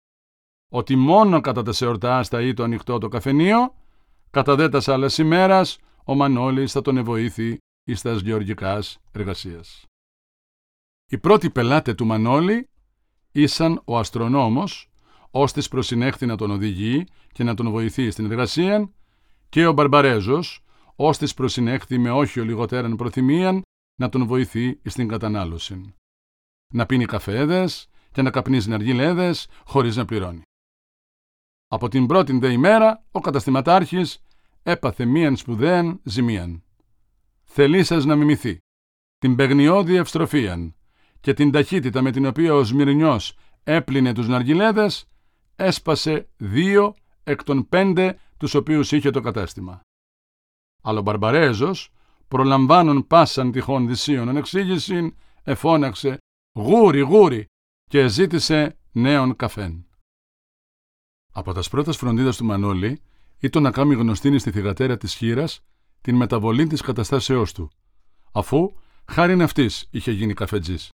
ότι 0.68 0.96
μόνο 0.96 1.40
κατά 1.40 1.62
τα 1.62 1.72
σεορτά 1.72 2.24
θα 2.24 2.42
ή 2.42 2.54
το 2.54 2.62
ανοιχτό 2.62 2.98
το 2.98 3.08
καφενείο, 3.08 3.74
κατά 4.38 4.54
δε 4.54 4.68
τα 4.68 4.92
άλλες 4.92 5.18
ημέρας 5.18 5.78
ο 6.04 6.14
Μανώλης 6.14 6.72
θα 6.72 6.82
τον 6.82 6.96
ευοήθει 6.96 7.58
εις 7.84 8.02
τας 8.02 8.20
γεωργικάς 8.20 8.98
εργασίας. 9.12 9.84
Οι 11.10 11.18
πρώτοι 11.18 11.50
πελάτες 11.50 11.94
του 11.94 12.06
Μανώλη 12.06 12.68
ήσαν 13.32 13.82
ο 13.84 13.98
αστρονόμος, 13.98 14.90
ώστε 15.30 15.62
προσυνέχθη 15.70 16.26
να 16.26 16.36
τον 16.36 16.50
οδηγεί 16.50 17.06
και 17.32 17.44
να 17.44 17.54
τον 17.54 17.70
βοηθεί 17.70 18.10
στην 18.10 18.24
εργασία, 18.30 18.90
και 19.48 19.66
ο 19.66 19.72
Μπαρμπαρέζος, 19.72 20.64
ώστε 20.96 21.26
προσυνέχθη 21.36 21.98
με 21.98 22.10
όχι 22.10 22.40
ο 22.40 22.44
λιγότεραν 22.44 22.96
προθυμίαν 22.96 23.62
να 24.00 24.08
τον 24.08 24.26
βοηθεί 24.26 24.80
στην 24.84 25.08
κατανάλωση. 25.08 25.94
Να 26.74 26.86
πίνει 26.86 27.04
καφέδες 27.04 27.88
και 28.12 28.22
να 28.22 28.30
καπνίζει 28.30 28.68
ναργιλέδες 28.68 29.48
χωρίς 29.64 29.96
να 29.96 30.04
πληρώνει. 30.04 30.42
Από 31.70 31.88
την 31.88 32.06
πρώτη 32.06 32.38
δε 32.38 32.52
ημέρα 32.52 33.04
ο 33.10 33.20
καταστηματάρχης 33.20 34.22
έπαθε 34.68 35.04
μίαν 35.04 35.36
σπουδαίαν 35.36 36.00
ζημίαν. 36.04 36.62
Θελήσας 37.44 38.04
να 38.04 38.16
μιμηθεί 38.16 38.58
την 39.18 39.36
παιγνιώδη 39.36 39.94
ευστροφίαν 39.94 40.74
και 41.20 41.34
την 41.34 41.50
ταχύτητα 41.50 42.02
με 42.02 42.10
την 42.10 42.26
οποία 42.26 42.54
ο 42.54 42.64
Σμυρνιός 42.64 43.36
έπλυνε 43.62 44.12
τους 44.12 44.28
ναργιλέδες, 44.28 45.08
έσπασε 45.56 46.28
δύο 46.36 46.94
εκ 47.24 47.42
των 47.42 47.68
πέντε 47.68 48.18
τους 48.36 48.54
οποίους 48.54 48.92
είχε 48.92 49.10
το 49.10 49.20
κατάστημα. 49.20 49.80
Αλλά 50.82 50.98
ο 50.98 51.02
Μπαρμπαρέζος, 51.02 51.92
προλαμβάνων 52.28 53.06
πάσαν 53.06 53.52
τυχόν 53.52 53.86
δυσίων 53.88 54.28
ανεξήγηση, 54.28 55.16
εφώναξε 55.42 56.18
«Γούρι, 56.52 57.00
γούρι» 57.00 57.46
και 57.90 58.08
ζήτησε 58.08 58.78
νέον 58.92 59.36
καφέν. 59.36 59.86
Από 61.32 61.52
τας 61.52 61.68
πρώτας 61.68 61.96
φροντίδας 61.96 62.36
του 62.36 62.44
Μανώλη 62.44 63.02
ήταν 63.38 63.62
να 63.62 63.70
κάνει 63.70 63.94
γνωστήνη 63.94 64.38
στη 64.38 64.50
θηγατέρα 64.50 64.96
της 64.96 65.14
χείρας 65.14 65.64
την 66.00 66.16
μεταβολή 66.16 66.66
της 66.66 66.80
καταστάσεώς 66.80 67.52
του, 67.52 67.70
αφού 68.32 68.72
χάριν 69.06 69.42
αυτής 69.42 69.88
είχε 69.90 70.12
γίνει 70.12 70.34
καφετζής. 70.34 70.88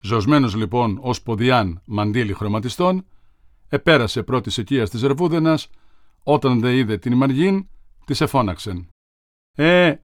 Ζωσμένος 0.00 0.54
λοιπόν 0.54 0.98
ως 1.00 1.22
ποδιάν 1.22 1.82
μαντίλι 1.84 2.32
χρωματιστών, 2.32 3.06
επέρασε 3.68 4.22
πρώτης 4.22 4.56
οικίας 4.56 4.90
της 4.90 5.02
Ρεβούδενας, 5.02 5.70
όταν 6.22 6.60
δε 6.60 6.76
είδε 6.76 6.98
την 6.98 7.16
Μαργίν, 7.16 7.68
της 8.04 8.20
εφώναξεν. 8.20 8.88
«Ε, 9.56 9.94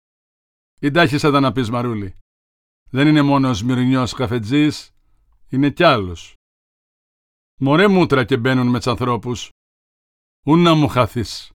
η 0.81 0.91
εδώ 1.23 1.41
να 1.41 1.53
πεις 1.53 1.71
Μαρούλη. 1.71 2.15
Δεν 2.91 3.07
είναι 3.09 3.23
μόνος 3.23 3.51
ο 3.51 3.55
Σμυρνιός 3.55 4.13
καφετζής, 4.13 4.91
είναι 5.49 5.71
κι 5.71 5.83
άλλος. 5.83 6.35
Μωρέ 7.61 7.89
μούτρα 7.89 8.25
και 8.25 8.37
μπαίνουν 8.37 8.67
με 8.67 8.79
ανθρώπους. 8.85 9.49
Ούν 10.47 10.63
να 10.63 10.75
μου 10.75 10.89
χάθεις. 10.89 11.51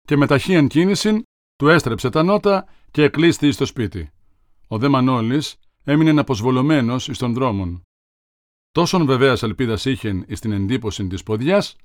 Και 0.00 0.16
με 0.16 0.26
ταχύαν 0.26 0.68
κίνηση 0.68 1.22
του 1.56 1.68
έστρεψε 1.68 2.10
τα 2.10 2.22
νότα 2.22 2.68
και 2.90 3.02
εκλείστη 3.02 3.52
στο 3.52 3.66
σπίτι. 3.66 4.10
Ο 4.68 4.78
δε 4.78 4.88
Μανώλης 4.88 5.56
έμεινε 5.84 6.20
αποσβολωμένο 6.20 6.94
εις 6.94 7.18
των 7.18 7.34
δρόμων. 7.34 7.82
Τόσον 8.70 9.06
βεβαίας 9.06 9.42
ελπίδας 9.42 9.84
είχε 9.84 10.24
εις 10.26 10.40
την 10.40 10.52
εντύπωση 10.52 11.06
της 11.06 11.22
ποδιάς, 11.22 11.76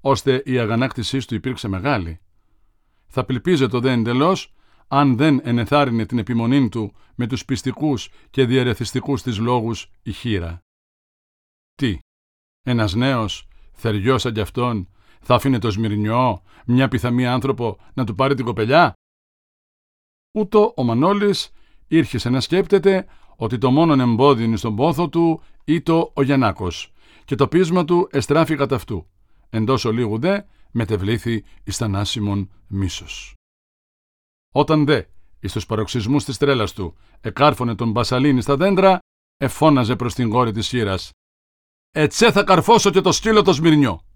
ώστε 0.00 0.42
η 0.44 0.58
αγανάκτησής 0.58 1.26
του 1.26 1.34
υπήρξε 1.34 1.68
μεγάλη. 1.68 2.20
Θα 3.06 3.26
το 3.70 3.80
δε 3.80 3.92
εντελώς 3.92 4.54
αν 4.88 5.16
δεν 5.16 5.40
ενεθάρρυνε 5.42 6.06
την 6.06 6.18
επιμονή 6.18 6.68
του 6.68 6.94
με 7.14 7.26
τους 7.26 7.44
πιστικούς 7.44 8.10
και 8.30 8.44
διαρεθιστικούς 8.44 9.22
της 9.22 9.38
λόγους 9.38 9.90
η 10.02 10.12
χείρα. 10.12 10.60
Τι, 11.74 11.98
ένας 12.62 12.94
νέος, 12.94 13.48
θεριός 13.72 14.22
σαν 14.22 14.32
κι 14.32 14.40
αυτόν, 14.40 14.88
θα 15.28 15.34
άφηνε 15.34 15.58
το 15.58 15.70
σμυρνιό, 15.70 16.42
μια 16.66 16.88
πιθαμή 16.88 17.26
άνθρωπο, 17.26 17.78
να 17.94 18.04
του 18.04 18.14
πάρει 18.14 18.34
την 18.34 18.44
κοπελιά; 18.44 18.92
Ούτω 20.32 20.72
ο 20.76 20.82
Μανώλης 20.82 21.50
ήρχισε 21.88 22.28
να 22.30 22.40
σκέπτεται 22.40 23.06
ότι 23.36 23.58
το 23.58 23.70
μόνον 23.70 24.00
εμπόδιο 24.00 24.56
στον 24.56 24.76
πόθο 24.76 25.08
του 25.08 25.42
ήτο 25.64 26.10
ο 26.14 26.22
Γιαννάκος 26.22 26.92
και 27.24 27.34
το 27.34 27.48
πείσμα 27.48 27.84
του 27.84 28.08
εστράφει 28.10 28.56
κατά 28.56 28.74
αυτού. 28.74 29.06
Εντός 29.50 29.84
ολίγου 29.84 30.18
δε 30.18 30.40
μετεβλήθη 30.70 31.44
εις 31.64 31.76
θανάσιμον 31.76 32.50
μίσος. 32.66 33.34
Όταν 34.54 34.84
δε 34.84 35.02
εις 35.40 35.52
τους 35.52 35.66
παροξισμούς 35.66 36.24
της 36.24 36.38
τρέλας 36.38 36.72
του 36.72 36.96
εκάρφωνε 37.20 37.74
τον 37.74 37.90
Μπασαλίνη 37.90 38.40
στα 38.40 38.56
δέντρα, 38.56 38.98
εφώναζε 39.36 39.96
προς 39.96 40.14
την 40.14 40.30
κόρη 40.30 40.52
της 40.52 40.66
σύρας 40.66 41.10
«Ετσέ 41.90 42.32
θα 42.32 42.44
καρφώσω 42.44 42.90
και 42.90 43.00
το 43.00 43.12
σκύλο 43.12 43.42
το 43.42 43.52
σμυρνιό». 43.52 44.07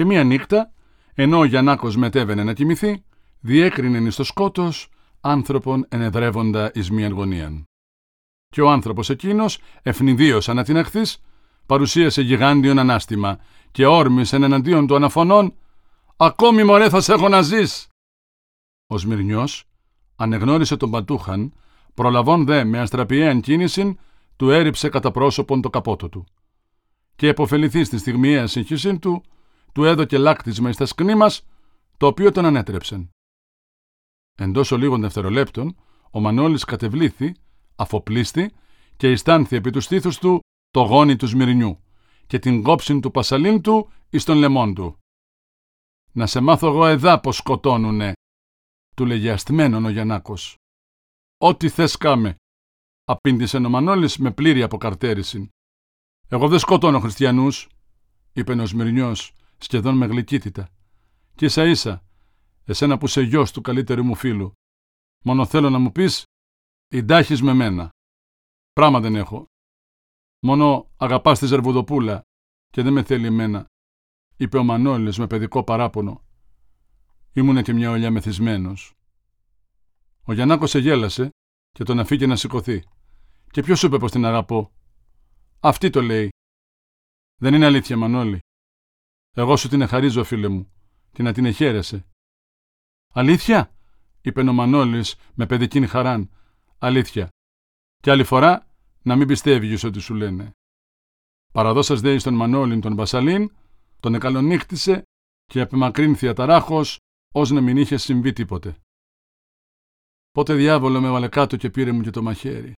Και 0.00 0.06
μία 0.06 0.24
νύχτα, 0.24 0.72
ενώ 1.14 1.38
ο 1.38 1.44
Γιαννάκος 1.44 1.96
μετέβαινε 1.96 2.44
να 2.44 2.52
κοιμηθεί, 2.52 3.04
διέκρινε 3.40 3.98
εις 3.98 4.16
το 4.16 4.24
σκότος 4.24 4.88
άνθρωπον 5.20 5.86
ενεδρεύοντα 5.88 6.70
εις 6.74 6.90
μη 6.90 7.08
γωνίαν. 7.08 7.64
Και 8.48 8.60
ο 8.60 8.70
άνθρωπος 8.70 9.10
εκείνος, 9.10 9.58
ευνηδίως 9.82 10.48
ανατιναχθής, 10.48 11.22
παρουσίασε 11.66 12.22
γιγάντιον 12.22 12.78
ανάστημα 12.78 13.38
και 13.70 13.86
όρμησε 13.86 14.36
εναντίον 14.36 14.86
του 14.86 14.94
αναφωνών 14.94 15.54
«Ακόμη 16.16 16.64
μωρέ 16.64 16.88
θα 16.88 17.00
σε 17.00 17.12
έχω 17.12 17.28
να 17.28 17.42
ζεις». 17.42 17.88
Ο 18.86 18.98
Σμυρνιός 18.98 19.64
ανεγνώρισε 20.16 20.76
τον 20.76 20.90
Πατούχαν, 20.90 21.52
προλαβών 21.94 22.44
δε 22.44 22.64
με 22.64 22.78
αστραπιαίαν 22.78 23.40
κίνηση, 23.40 23.98
του 24.36 24.50
έριψε 24.50 24.88
κατά 24.88 25.10
πρόσωπον 25.10 25.60
το 25.60 25.70
καπότο 25.70 26.08
του. 26.08 26.24
Και 27.16 27.28
εποφεληθεί 27.28 27.84
στη 27.84 27.98
στιγμιαία 27.98 28.46
συγχύσή 28.46 28.98
του, 28.98 29.22
του 29.74 29.84
έδωκε 29.84 30.18
λάκτισμα 30.18 30.68
εις 30.68 30.76
τα 30.76 30.86
σκνήμας, 30.86 31.46
το 31.96 32.06
οποίο 32.06 32.32
τον 32.32 32.44
ανέτρεψεν. 32.44 33.10
Εντός 34.38 34.70
ολίγων 34.70 35.00
δευτερολέπτων, 35.00 35.76
ο 36.10 36.20
Μανώλης 36.20 36.64
κατεβλήθη, 36.64 37.34
αφοπλίστη 37.76 38.52
και 38.96 39.08
αισθάνθη 39.08 39.56
επί 39.56 39.70
τους 39.70 39.84
στήθους 39.84 40.18
του 40.18 40.40
το 40.70 40.80
γόνι 40.80 41.16
του 41.16 41.26
σμυρνιού 41.26 41.82
και 42.26 42.38
την 42.38 42.62
κόψιν 42.62 43.00
του 43.00 43.10
πασαλίν 43.10 43.60
του 43.60 43.90
εις 44.10 44.24
τον 44.24 44.36
λαιμόν 44.36 44.74
του. 44.74 44.98
«Να 46.12 46.26
σε 46.26 46.40
μάθω 46.40 46.66
εγώ 46.66 46.86
εδά 46.86 47.20
πως 47.20 47.36
σκοτώνουνε», 47.36 48.12
του 48.96 49.06
λέγε 49.06 49.30
αστμένον 49.30 49.84
ο 49.84 49.88
Γιαννάκος. 49.88 50.54
«Ό,τι 51.38 51.68
θες 51.68 51.96
κάμε», 51.96 52.34
απήντησε 53.04 53.56
ο 53.56 53.68
Μανώλης 53.68 54.16
με 54.16 54.30
πλήρη 54.30 54.62
αποκαρτέρηση. 54.62 55.48
«Εγώ 56.28 56.48
δεν 56.48 56.58
σκοτώνω 56.58 57.00
χριστιανούς», 57.00 57.68
είπε 58.32 58.52
ο 58.52 58.66
Σμυρνιός 58.66 59.34
σχεδόν 59.64 59.96
με 59.96 60.06
γλυκύτητα. 60.06 60.68
«Και 61.34 61.44
ίσα 61.44 61.64
ίσα 61.64 62.04
εσένα 62.64 62.98
που 62.98 63.06
είσαι 63.06 63.20
γιος 63.20 63.52
του 63.52 63.60
καλύτερου 63.60 64.04
μου 64.04 64.14
φίλου. 64.14 64.52
Μόνο 65.24 65.46
θέλω 65.46 65.70
να 65.70 65.78
μου 65.78 65.92
πεις, 65.92 66.22
εντάχεις 66.88 67.42
με 67.42 67.52
μένα. 67.52 67.90
Πράγμα 68.72 69.00
δεν 69.00 69.14
έχω. 69.14 69.46
Μόνο 70.42 70.90
αγαπάς 70.96 71.38
τη 71.38 71.46
Ζερβουδοπούλα 71.46 72.22
και 72.68 72.82
δεν 72.82 72.92
με 72.92 73.02
θέλει 73.02 73.26
εμένα, 73.26 73.66
είπε 74.36 74.58
ο 74.58 74.64
Μανώλης 74.64 75.18
με 75.18 75.26
παιδικό 75.26 75.64
παράπονο. 75.64 76.24
Ήμουνε 77.32 77.62
και 77.62 77.72
μια 77.72 77.90
ολιά 77.90 78.10
μεθυσμένος. 78.10 78.94
Ο 80.24 80.32
Γιαννάκος 80.32 80.74
εγέλασε 80.74 81.30
και 81.70 81.84
τον 81.84 81.98
αφήκε 81.98 82.26
να 82.26 82.36
σηκωθεί. 82.36 82.84
Και 83.50 83.62
ποιος 83.62 83.78
σου 83.78 83.86
είπε 83.86 83.98
πως 83.98 84.10
την 84.10 84.24
αγαπώ; 84.24 84.72
Αυτή 85.60 85.90
το 85.90 86.02
λέει. 86.02 86.28
Δεν 87.40 87.54
είναι 87.54 87.66
αλήθεια, 87.66 87.96
Μανώλη. 87.96 88.38
Εγώ 89.32 89.56
σου 89.56 89.68
την 89.68 89.80
εχαρίζω, 89.80 90.24
φίλε 90.24 90.48
μου, 90.48 90.72
και 91.12 91.22
να 91.22 91.32
την 91.32 91.44
εχαίρεσαι. 91.44 92.06
Αλήθεια, 93.12 93.74
είπε 94.20 94.40
ο 94.40 94.52
Μανώλης 94.52 95.16
με 95.34 95.46
παιδικήν 95.46 95.86
χαράν. 95.86 96.30
Αλήθεια. 96.78 97.28
Και 97.96 98.10
άλλη 98.10 98.24
φορά 98.24 98.66
να 99.02 99.16
μην 99.16 99.26
πιστεύεις 99.26 99.84
ό,τι 99.84 99.98
σου 99.98 100.14
λένε. 100.14 100.50
Παραδόσας 101.52 102.00
δέει 102.00 102.18
στον 102.18 102.34
Μανώλην 102.34 102.80
τον 102.80 102.96
Βασαλίν, 102.96 103.52
τον 104.00 104.14
εκαλονύχτησε 104.14 105.02
και 105.44 105.60
απεμακρύνθη 105.60 106.28
αταράχος, 106.28 106.98
ως 107.34 107.50
να 107.50 107.60
μην 107.60 107.76
είχε 107.76 107.96
συμβεί 107.96 108.32
τίποτε. 108.32 108.76
Πότε 110.30 110.54
διάβολο 110.54 111.00
με 111.00 111.06
έβαλε 111.06 111.28
κάτω 111.28 111.56
και 111.56 111.70
πήρε 111.70 111.92
μου 111.92 112.02
και 112.02 112.10
το 112.10 112.22
μαχαίρι. 112.22 112.72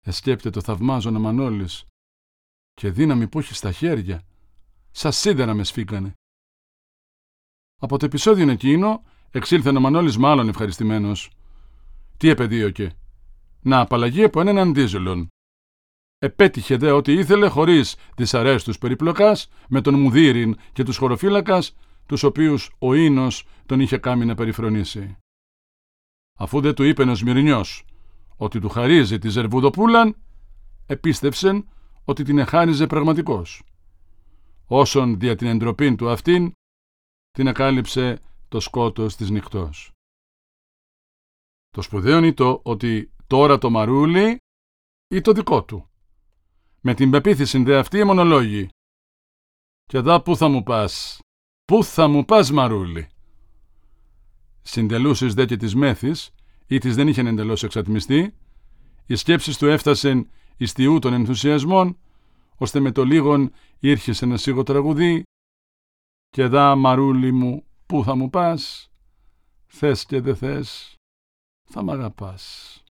Εσκέπτε 0.00 0.50
το 0.50 0.60
θαυμάζω 0.60 1.10
να 1.10 1.18
Μανώλης 1.18 1.84
και 2.74 2.90
δύναμη 2.90 3.28
που 3.28 3.38
έχει 3.38 3.54
στα 3.54 3.72
χέρια, 3.72 4.26
σας 4.90 5.16
σίδερα 5.16 5.54
με 5.54 5.64
σφίγγανε. 5.64 6.12
Από 7.80 7.98
το 7.98 8.04
επεισόδιο 8.04 8.50
εκείνο 8.50 9.02
εξήλθε 9.30 9.68
ο 9.70 9.80
Μανώλης 9.80 10.16
μάλλον 10.16 10.48
ευχαριστημένος. 10.48 11.30
Τι 12.16 12.28
επαιδείωκε. 12.28 12.92
Να 13.60 13.80
απαλλαγεί 13.80 14.24
από 14.24 14.40
έναν 14.40 14.58
αντίζελον. 14.58 15.28
Επέτυχε 16.18 16.76
δε 16.76 16.90
ό,τι 16.90 17.12
ήθελε 17.12 17.48
χωρίς 17.48 17.96
δυσαρέστους 18.16 18.78
περιπλοκάς 18.78 19.48
με 19.68 19.80
τον 19.80 19.94
Μουδίριν 19.94 20.56
και 20.72 20.82
τους 20.82 20.96
χωροφύλακας, 20.96 21.76
τους 22.06 22.22
οποίους 22.22 22.74
ο 22.78 22.94
ίνος 22.94 23.46
τον 23.66 23.80
είχε 23.80 23.98
κάνει 23.98 24.24
να 24.24 24.34
περιφρονήσει. 24.34 25.16
Αφού 26.38 26.60
δεν 26.60 26.74
του 26.74 26.82
είπε 26.82 27.02
ο 27.02 27.14
Σμυρνιός 27.14 27.84
ότι 28.36 28.60
του 28.60 28.68
χαρίζει 28.68 29.18
τη 29.18 29.28
Ζερβουδοπούλαν, 29.28 30.16
επίστευσεν 30.86 31.68
ότι 32.04 32.22
την 32.22 32.38
εχάριζε 32.38 32.86
πραγματικός. 32.86 33.62
Όσον 34.70 35.18
δια 35.18 35.36
την 35.36 35.46
εντροπή 35.46 35.94
του 35.94 36.10
αυτήν, 36.10 36.52
την 37.30 37.46
εκάλυψε 37.46 38.20
το 38.48 38.60
σκότος 38.60 39.16
της 39.16 39.30
νυχτός. 39.30 39.92
Το 41.70 41.82
σπουδαίο 41.82 42.18
είναι 42.18 42.32
το 42.32 42.60
ότι 42.64 43.12
τώρα 43.26 43.58
το 43.58 43.70
μαρούλι 43.70 44.36
ή 45.14 45.20
το 45.20 45.32
δικό 45.32 45.64
του. 45.64 45.90
Με 46.80 46.94
την 46.94 47.10
πεποίθηση 47.10 47.62
δε 47.62 47.78
αυτή 47.78 48.04
μονολόγη. 48.04 48.68
Και 49.84 49.96
εδώ 49.96 50.20
πού 50.22 50.36
θα 50.36 50.48
μου 50.48 50.62
πας, 50.62 51.20
πού 51.64 51.84
θα 51.84 52.08
μου 52.08 52.24
πας 52.24 52.50
μαρούλι. 52.50 53.08
Συντελούσες 54.62 55.34
δε 55.34 55.46
και 55.46 55.56
της 55.56 55.74
μέθης, 55.74 56.30
ή 56.66 56.78
της 56.78 56.94
δεν 56.94 57.08
είχαν 57.08 57.26
εντελώς 57.26 57.62
εξατμιστεί, 57.62 58.34
οι 59.06 59.14
σκέψεις 59.14 59.58
του 59.58 59.66
έφτασεν 59.66 60.30
εις 60.56 60.72
τιού 60.72 60.98
των 60.98 61.12
ενθουσιασμών, 61.12 61.98
ώστε 62.58 62.80
με 62.80 62.92
το 62.92 63.04
λίγον 63.04 63.52
ήρχε 63.78 64.12
σε 64.12 64.24
ένα 64.24 64.36
σίγο 64.36 64.62
τραγουδί 64.62 65.22
«Και 66.28 66.46
δά 66.46 66.76
μαρούλι 66.76 67.32
μου, 67.32 67.64
πού 67.86 68.04
θα 68.04 68.14
μου 68.14 68.30
πας, 68.30 68.90
θες 69.66 70.04
και 70.04 70.20
δε 70.20 70.34
θες, 70.34 70.94
θα 71.70 71.82
μ' 71.82 71.90
αγαπάς». 71.90 72.82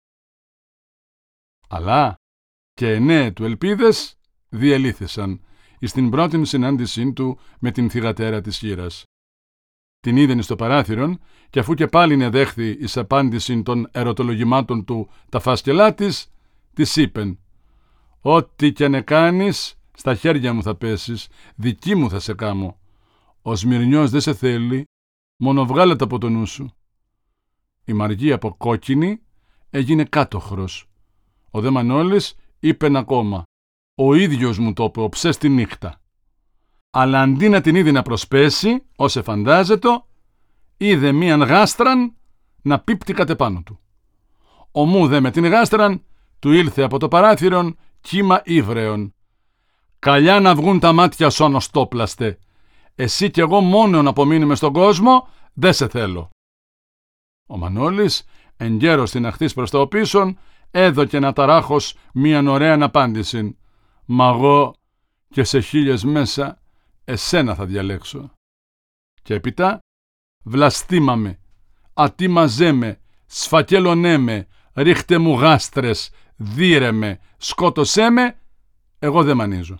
Αλλά 1.70 2.16
και 2.74 2.94
εννέα 2.94 3.34
του 3.34 3.44
ελπίδες 3.44 4.16
διελήθησαν 4.50 5.42
εις 5.80 5.92
την 5.92 6.10
πρώτη 6.10 6.46
συνάντησή 6.46 7.14
του 7.14 7.40
με 7.60 7.72
την 7.72 7.90
θυγατέρα 7.90 8.42
της 8.42 8.58
χείρας. 8.58 9.04
Την 10.00 10.18
είδεν 10.18 10.42
στο 10.42 10.56
παράθυρον 10.56 11.20
και 11.50 11.60
αφού 11.60 11.74
και 11.74 11.88
πάλι 11.88 12.30
δέχθη 12.30 12.70
εις 12.70 12.98
απάντηση 12.98 13.64
των 13.64 13.88
ερωτολογημάτων 13.92 14.86
του 14.86 15.10
τα 15.30 15.40
φάσκελά 15.40 15.94
της, 15.94 16.32
της 16.74 16.96
είπεν 16.96 17.40
«Ό,τι 18.22 18.72
και 18.72 18.88
να 18.88 19.02
κάνεις, 19.02 19.76
στα 19.94 20.16
χέρια 20.16 20.54
μου 20.54 20.64
θα 20.64 20.76
πέσεις, 20.76 21.28
δική 21.56 21.96
μου 21.96 22.10
θα 22.10 22.20
σε 22.20 22.34
κάμω. 22.34 22.80
Ο 23.42 23.56
Σμυρνιός 23.56 24.10
δεν 24.10 24.22
σε 24.22 24.34
θέλει, 24.34 24.84
μόνο 25.38 25.66
βγάλε 25.66 25.96
τα 25.96 26.04
από 26.04 26.18
το 26.18 26.30
νου 26.30 26.46
σου». 26.46 26.72
Η 27.86 27.94
Μαργή 27.94 28.32
από 28.32 28.54
κόκκινη 28.58 29.22
έγινε 29.70 30.04
κάτοχρος. 30.04 30.90
Ο 31.52 31.62
δε 31.62 31.70
Μανώλης 31.70 32.36
είπε 32.60 32.98
ακόμα 32.98 33.44
«Ο 33.96 34.14
ίδιος 34.14 34.58
μου 34.58 34.74
το 34.74 34.84
είπε, 34.84 35.02
οψές 35.02 35.38
τη 35.38 35.50
νύχτα». 35.50 36.02
Αλλά 36.90 37.22
αντί 37.22 37.50
να 37.50 37.62
την 37.62 37.76
είδη 37.76 37.92
να 37.92 38.02
προσπέσει, 38.02 38.84
όσε 38.96 39.22
φαντάζεται, 39.22 39.90
είδε 40.78 41.12
μίαν 41.12 41.42
γάστραν 41.42 42.14
να 42.62 42.80
πίπτει 42.80 43.14
κατ' 43.14 43.30
επάνω 43.30 43.62
του. 43.62 43.80
Ο 44.72 44.86
μου 44.86 45.08
δε 45.08 45.20
με 45.20 45.32
την 45.32 45.46
γάστραν 45.46 46.04
του 46.40 46.52
ήλθε 46.52 46.84
από 46.84 47.00
το 47.00 47.08
παράθυρον 47.08 47.78
κύμα 48.02 48.42
ύβρεων. 48.46 49.16
Καλιά 50.00 50.40
να 50.40 50.56
βγουν 50.56 50.80
τα 50.80 50.94
μάτια 50.94 51.30
σου 51.30 51.46
ανοστόπλαστε. 51.46 52.40
Εσύ 52.96 53.32
κι 53.32 53.40
εγώ 53.40 53.60
μόνο 53.62 54.02
να 54.02 54.10
απομείνουμε 54.10 54.56
στον 54.56 54.74
κόσμο, 54.74 55.28
δεν 55.54 55.74
σε 55.74 55.88
θέλω. 55.88 56.30
Ο 57.48 57.58
Μανώλης, 57.58 58.24
εγκαίρος 58.58 59.10
στην 59.10 59.26
αχθής 59.26 59.54
προς 59.54 59.70
το 59.70 59.88
πίσω, 59.88 60.36
έδωκε 60.72 61.20
να 61.20 61.34
ταράχος 61.34 61.96
μίαν 62.14 62.48
ωραία 62.48 62.78
απάντηση. 62.82 63.58
Μα 64.06 64.28
εγώ 64.28 64.76
και 65.30 65.44
σε 65.44 65.60
χίλιες 65.60 66.04
μέσα 66.04 66.62
εσένα 67.04 67.56
θα 67.56 67.66
διαλέξω. 67.66 68.32
Και 69.22 69.34
έπειτα 69.34 69.80
βλαστήμαμε, 70.44 71.40
ατίμαζέ 71.94 73.00
σφακέλωνέ 73.26 74.18
με, 74.18 74.48
ρίχτε 74.74 75.18
μου 75.18 75.40
γάστρες, 75.40 76.10
δίρε 76.38 76.92
με, 76.92 77.20
σκότωσέ 77.38 78.10
με, 78.10 78.40
εγώ 79.00 79.24
δεν 79.24 79.36
μανίζω. 79.36 79.78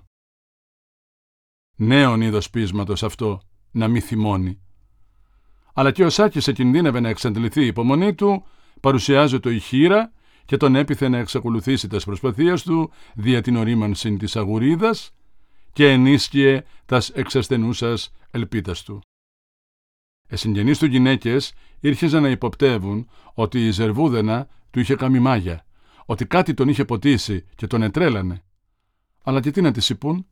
Νέον 1.76 2.22
είδος 2.22 2.50
πείσματος 2.50 3.04
αυτό, 3.04 3.42
να 3.72 3.88
μη 3.88 4.00
θυμώνει. 4.00 4.62
Αλλά 5.74 5.92
και 5.92 6.06
ο 6.06 6.10
Σάκης 6.10 6.48
εκινδύνευε 6.48 7.00
να 7.00 7.10
εξαντληθεί 7.10 7.62
η 7.62 7.68
υπομονή 7.68 8.16
του, 8.16 8.46
παρουσιάζεται 8.82 9.54
η 9.54 9.60
χείρα 9.60 10.12
και 10.46 10.58
τον 10.58 10.76
έπιθε 10.76 11.10
να 11.10 11.18
εξακολουθήσει 11.18 11.88
τις 11.88 12.06
προσπαθίες 12.06 12.64
του 12.64 12.92
δια 13.16 13.42
την 13.42 13.56
ορίμανση 13.56 14.18
της 14.18 14.36
αγουρίδας 14.36 15.12
και 15.74 15.92
ενίσχυε 15.92 16.66
τας 16.86 17.10
εξασθενούσας 17.10 18.12
ελπίτας 18.32 18.84
του. 18.84 19.02
Εσυγγενείς 20.28 20.78
του 20.78 20.86
γυναίκες 20.86 21.54
ήρχεζαν 21.80 22.22
να 22.22 22.30
υποπτεύουν 22.30 23.10
ότι 23.34 23.66
η 23.66 23.72
Ζερβούδενα 23.72 24.48
του 24.72 24.80
είχε 24.80 24.96
κάνει 24.96 25.20
μάγια, 25.20 25.66
ότι 26.10 26.26
κάτι 26.26 26.54
τον 26.54 26.68
είχε 26.68 26.86
ποτίσει 26.86 27.46
και 27.56 27.68
τον 27.68 27.82
ετρέλανε. 27.82 28.44
Αλλά 29.24 29.40
και 29.40 29.52
τι 29.52 29.62
να 29.62 29.72
της 29.72 29.90
είπουν. 29.90 30.28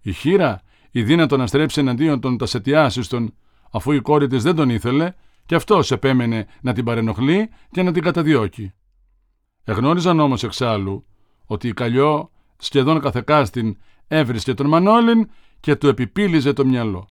Η 0.00 0.12
χείρα, 0.12 0.62
η 0.90 1.02
δύνατο 1.02 1.36
να 1.36 1.46
στρέψει 1.46 1.80
εναντίον 1.80 2.20
των 2.20 2.38
τασετιάσιστων, 2.38 3.34
αφού 3.70 3.92
η 3.92 4.00
κόρη 4.00 4.26
της 4.26 4.42
δεν 4.42 4.54
τον 4.54 4.68
ήθελε, 4.68 5.14
και 5.46 5.54
αυτός 5.54 5.90
επέμενε 5.90 6.46
να 6.60 6.72
την 6.72 6.84
παρενοχλεί 6.84 7.50
και 7.70 7.82
να 7.82 7.92
την 7.92 8.02
καταδιώκει. 8.02 8.72
Εγνώριζαν 9.64 10.20
όμως 10.20 10.42
εξάλλου 10.42 11.06
ότι 11.46 11.68
η 11.68 11.72
Καλλιό 11.72 12.30
σχεδόν 12.56 13.00
καθεκάστην 13.00 13.76
έβρισκε 14.08 14.54
τον 14.54 14.66
Μανώλην 14.66 15.30
και 15.60 15.76
του 15.76 15.88
επιπύλιζε 15.88 16.52
το 16.52 16.64
μυαλό. 16.64 17.06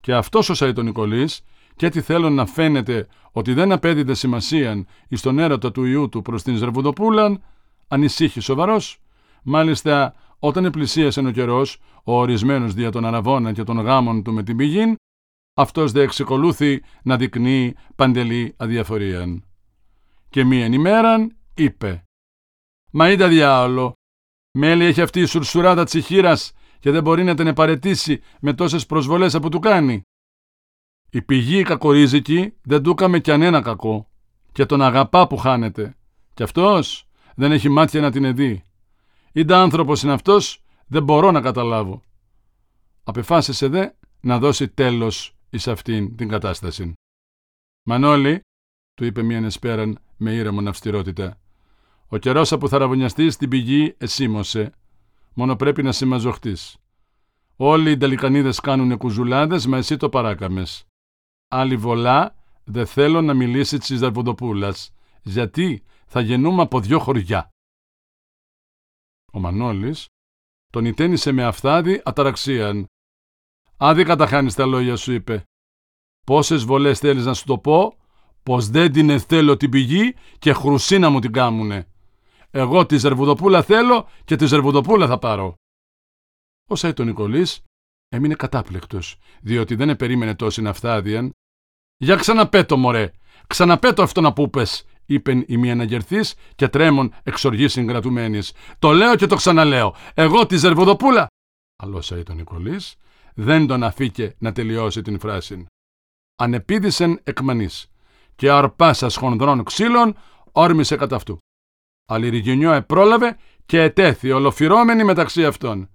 Και 0.00 0.14
αυτός 0.14 0.48
ο 0.48 0.54
Σαϊτονικολής, 0.54 1.40
και 1.76 1.86
έτσι 1.86 2.00
θέλω 2.00 2.30
να 2.30 2.46
φαίνεται 2.46 3.06
ότι 3.32 3.52
δεν 3.52 3.72
απέδιδε 3.72 4.14
σημασίαν 4.14 4.86
εις 5.08 5.20
τον 5.20 5.38
έρωτα 5.38 5.72
του 5.72 5.84
ιού 5.84 6.08
του 6.08 6.22
προς 6.22 6.42
την 6.42 6.56
Ζερβουδοπούλαν, 6.56 7.42
ανησύχει 7.88 8.40
σοβαρός. 8.40 8.98
Μάλιστα, 9.42 10.14
όταν 10.38 10.64
επλησίασε 10.64 11.20
ο 11.20 11.30
καιρός, 11.30 11.80
ο 12.04 12.18
ορισμένος 12.18 12.74
δια 12.74 12.90
των 12.90 13.04
αραβώνα 13.04 13.52
και 13.52 13.62
των 13.62 13.80
γάμων 13.80 14.22
του 14.22 14.32
με 14.32 14.42
την 14.42 14.56
πηγήν, 14.56 14.94
αυτός 15.54 15.92
δε 15.92 16.02
εξεκολούθη 16.02 16.82
να 17.02 17.16
δεικνύει 17.16 17.74
παντελή 17.96 18.54
αδιαφορίαν. 18.56 19.44
Και 20.28 20.44
μίαν 20.44 20.72
ημέραν 20.72 21.36
είπε 21.54 22.04
«Μα 22.90 23.10
είδα 23.10 23.28
διάολο, 23.28 23.94
Μέλη 24.58 24.84
έχει 24.84 25.00
αυτή 25.00 25.20
η 25.20 25.24
σουρσουράδα 25.24 25.84
τσιχύρα 25.84 26.36
και 26.78 26.90
δεν 26.90 27.02
μπορεί 27.02 27.24
να 27.24 27.34
την 27.34 27.46
επαρετήσει 27.46 28.20
με 28.40 28.54
τόσες 28.54 28.86
προσβολές 28.86 29.34
από 29.34 29.48
του 29.48 29.58
κάνει. 29.58 30.02
Η 31.14 31.22
πηγή 31.22 31.62
κακορίζικη 31.62 32.52
δεν 32.62 32.82
του 32.82 32.90
έκαμε 32.90 33.20
κι 33.20 33.30
ανένα 33.30 33.60
κακό 33.60 34.08
και 34.52 34.66
τον 34.66 34.82
αγαπά 34.82 35.26
που 35.26 35.36
χάνεται. 35.36 35.96
Κι 36.34 36.42
αυτός 36.42 37.08
δεν 37.34 37.52
έχει 37.52 37.68
μάτια 37.68 38.00
να 38.00 38.10
την 38.10 38.24
εδεί. 38.24 38.64
Είτε 39.32 39.54
άνθρωπος 39.54 40.02
είναι 40.02 40.12
αυτός, 40.12 40.62
δεν 40.86 41.02
μπορώ 41.02 41.30
να 41.30 41.40
καταλάβω. 41.40 42.02
Απεφάσισε 43.04 43.66
δε 43.68 43.88
να 44.20 44.38
δώσει 44.38 44.68
τέλος 44.68 45.36
εις 45.50 45.68
αυτήν 45.68 46.16
την 46.16 46.28
κατάσταση. 46.28 46.92
Μανώλη, 47.82 48.40
του 48.94 49.04
είπε 49.04 49.22
μία 49.22 49.40
νεσπέραν 49.40 49.98
με 50.16 50.32
ήρεμον 50.32 50.68
αυστηρότητα, 50.68 51.40
ο 52.08 52.16
καιρός 52.16 52.56
που 52.60 52.68
θα 52.68 52.78
ραβωνιαστεί 52.78 53.30
στην 53.30 53.48
πηγή 53.48 53.94
εσήμωσε. 53.98 54.72
Μόνο 55.34 55.56
πρέπει 55.56 55.82
να 55.82 55.92
συμμαζοχτείς. 55.92 56.76
Όλοι 57.56 57.88
οι 57.88 57.92
Ιταλικανίδε 57.92 58.50
κάνουν 58.62 58.96
κουζουλάδες, 58.96 59.66
μα 59.66 59.76
εσύ 59.76 59.96
το 59.96 60.08
παράκαμες. 60.08 60.86
Άλλη 61.54 61.76
βολά 61.76 62.34
δεν 62.64 62.86
θέλω 62.86 63.22
να 63.22 63.34
μιλήσει 63.34 63.78
της 63.78 63.98
Ζαρβοντοπούλας, 63.98 64.94
γιατί; 65.22 65.84
Θα 66.06 66.20
γεννούμε 66.20 66.62
από 66.62 66.80
δυο 66.80 66.98
χωριά. 66.98 67.48
Ο 69.32 69.38
Μανώλης 69.38 70.06
τον 70.72 70.84
ιτένισε 70.84 71.32
με 71.32 71.44
αυθάδη 71.44 72.02
αταραξίαν. 72.04 72.86
Άδικα 73.76 74.16
τα 74.16 74.26
χάνεις 74.26 74.54
τα 74.54 74.66
λόγια 74.66 74.96
σου, 74.96 75.12
είπε. 75.12 75.42
Πόσες 76.26 76.64
βολές 76.64 76.98
θέλεις 76.98 77.24
να 77.24 77.34
σου 77.34 77.44
το 77.44 77.58
πω, 77.58 77.96
πως 78.42 78.68
δεν 78.68 78.92
την 78.92 79.20
θέλω 79.20 79.56
την 79.56 79.70
πηγή 79.70 80.14
και 80.38 80.52
χρουσίνα 80.52 81.10
μου 81.10 81.18
την 81.20 81.32
κάμουνε. 81.32 81.86
Εγώ 82.50 82.86
τη 82.86 82.96
Ζερβουδοπούλα 82.96 83.62
θέλω 83.62 84.08
και 84.24 84.36
τη 84.36 84.46
Ζερβουδοπούλα 84.46 85.06
θα 85.06 85.18
πάρω. 85.18 85.54
Ο 86.68 86.76
Σάιτο 86.76 87.04
Νικολής 87.04 87.62
έμεινε 88.08 88.34
κατάπληκτος, 88.34 89.16
διότι 89.42 89.74
δεν 89.74 89.88
επερίμενε 89.88 90.34
τόση 90.34 90.62
ναυτάδιαν. 90.62 91.30
«Για 92.02 92.16
ξαναπέτω, 92.16 92.76
μωρέ! 92.76 93.10
Ξαναπέτω 93.46 94.02
αυτό 94.02 94.20
να 94.20 94.32
πούπες!» 94.32 94.84
είπεν 95.06 95.44
η 95.46 95.56
μία 95.56 95.72
αναγερθής 95.72 96.34
και 96.54 96.68
τρέμον 96.68 97.14
εξοργή 97.22 97.68
συγκρατουμένης. 97.68 98.52
«Το 98.78 98.90
λέω 98.90 99.16
και 99.16 99.26
το 99.26 99.36
ξαναλέω! 99.36 99.94
Εγώ 100.14 100.46
τη 100.46 100.56
Ζερβουδοπούλα!» 100.56 101.26
Αλλά 101.76 101.96
ο 101.96 102.00
Σάιτο 102.00 102.32
Νικολής 102.32 102.94
δεν 103.34 103.66
τον 103.66 103.82
αφήκε 103.82 104.34
να 104.38 104.52
τελειώσει 104.52 105.02
την 105.02 105.18
φράση. 105.18 105.66
Ανεπίδησεν 106.36 107.20
εκμανής 107.22 107.90
και 108.36 108.50
αρπάσας 108.50 109.16
χονδρών 109.16 109.64
ξύλων 109.64 110.16
όρμησε 110.52 110.96
κατά 110.96 111.16
αυτού. 111.16 111.38
Αλληριγενιό 112.08 112.72
επρόλαβε 112.72 113.36
και 113.66 113.80
ετέθη 113.82 114.30
ολοφυρώμενη 114.30 115.04
μεταξύ 115.04 115.44
αυτών. 115.44 115.90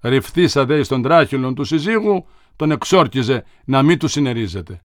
Ρυφθήσα 0.00 0.64
δε 0.64 0.82
στον 0.82 1.02
τράχυλον 1.02 1.54
του 1.54 1.64
συζύγου, 1.64 2.26
τον 2.56 2.70
εξόρκιζε 2.70 3.44
να 3.64 3.82
μην 3.82 3.98
του 3.98 4.08
συνερίζεται. 4.08 4.80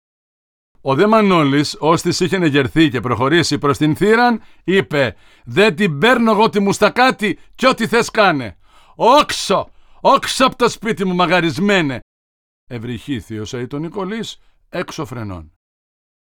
Ο 0.80 0.94
δε 0.94 1.06
Μανώλης, 1.06 1.76
ώστις 1.80 2.20
είχε 2.20 2.36
εγερθεί 2.36 2.88
και 2.88 3.00
προχωρήσει 3.00 3.58
προς 3.58 3.78
την 3.78 3.96
θύραν, 3.96 4.42
είπε 4.64 5.16
«Δεν 5.44 5.74
την 5.74 5.98
παίρνω 5.98 6.30
εγώ 6.30 6.48
τη 6.48 6.60
μουστακάτη 6.60 7.38
κι 7.54 7.66
ό,τι 7.66 7.86
θες 7.86 8.10
κάνε. 8.10 8.58
Όξο, 8.94 9.70
όξο 10.00 10.46
από 10.46 10.56
το 10.56 10.68
σπίτι 10.68 11.04
μου 11.04 11.14
μαγαρισμένε». 11.14 12.00
Ευρυχήθη 12.70 13.38
ο 13.38 13.44
Σαΐτο 13.44 13.78
Νικολής 13.78 14.38
έξω 14.68 15.04
φρενών 15.04 15.52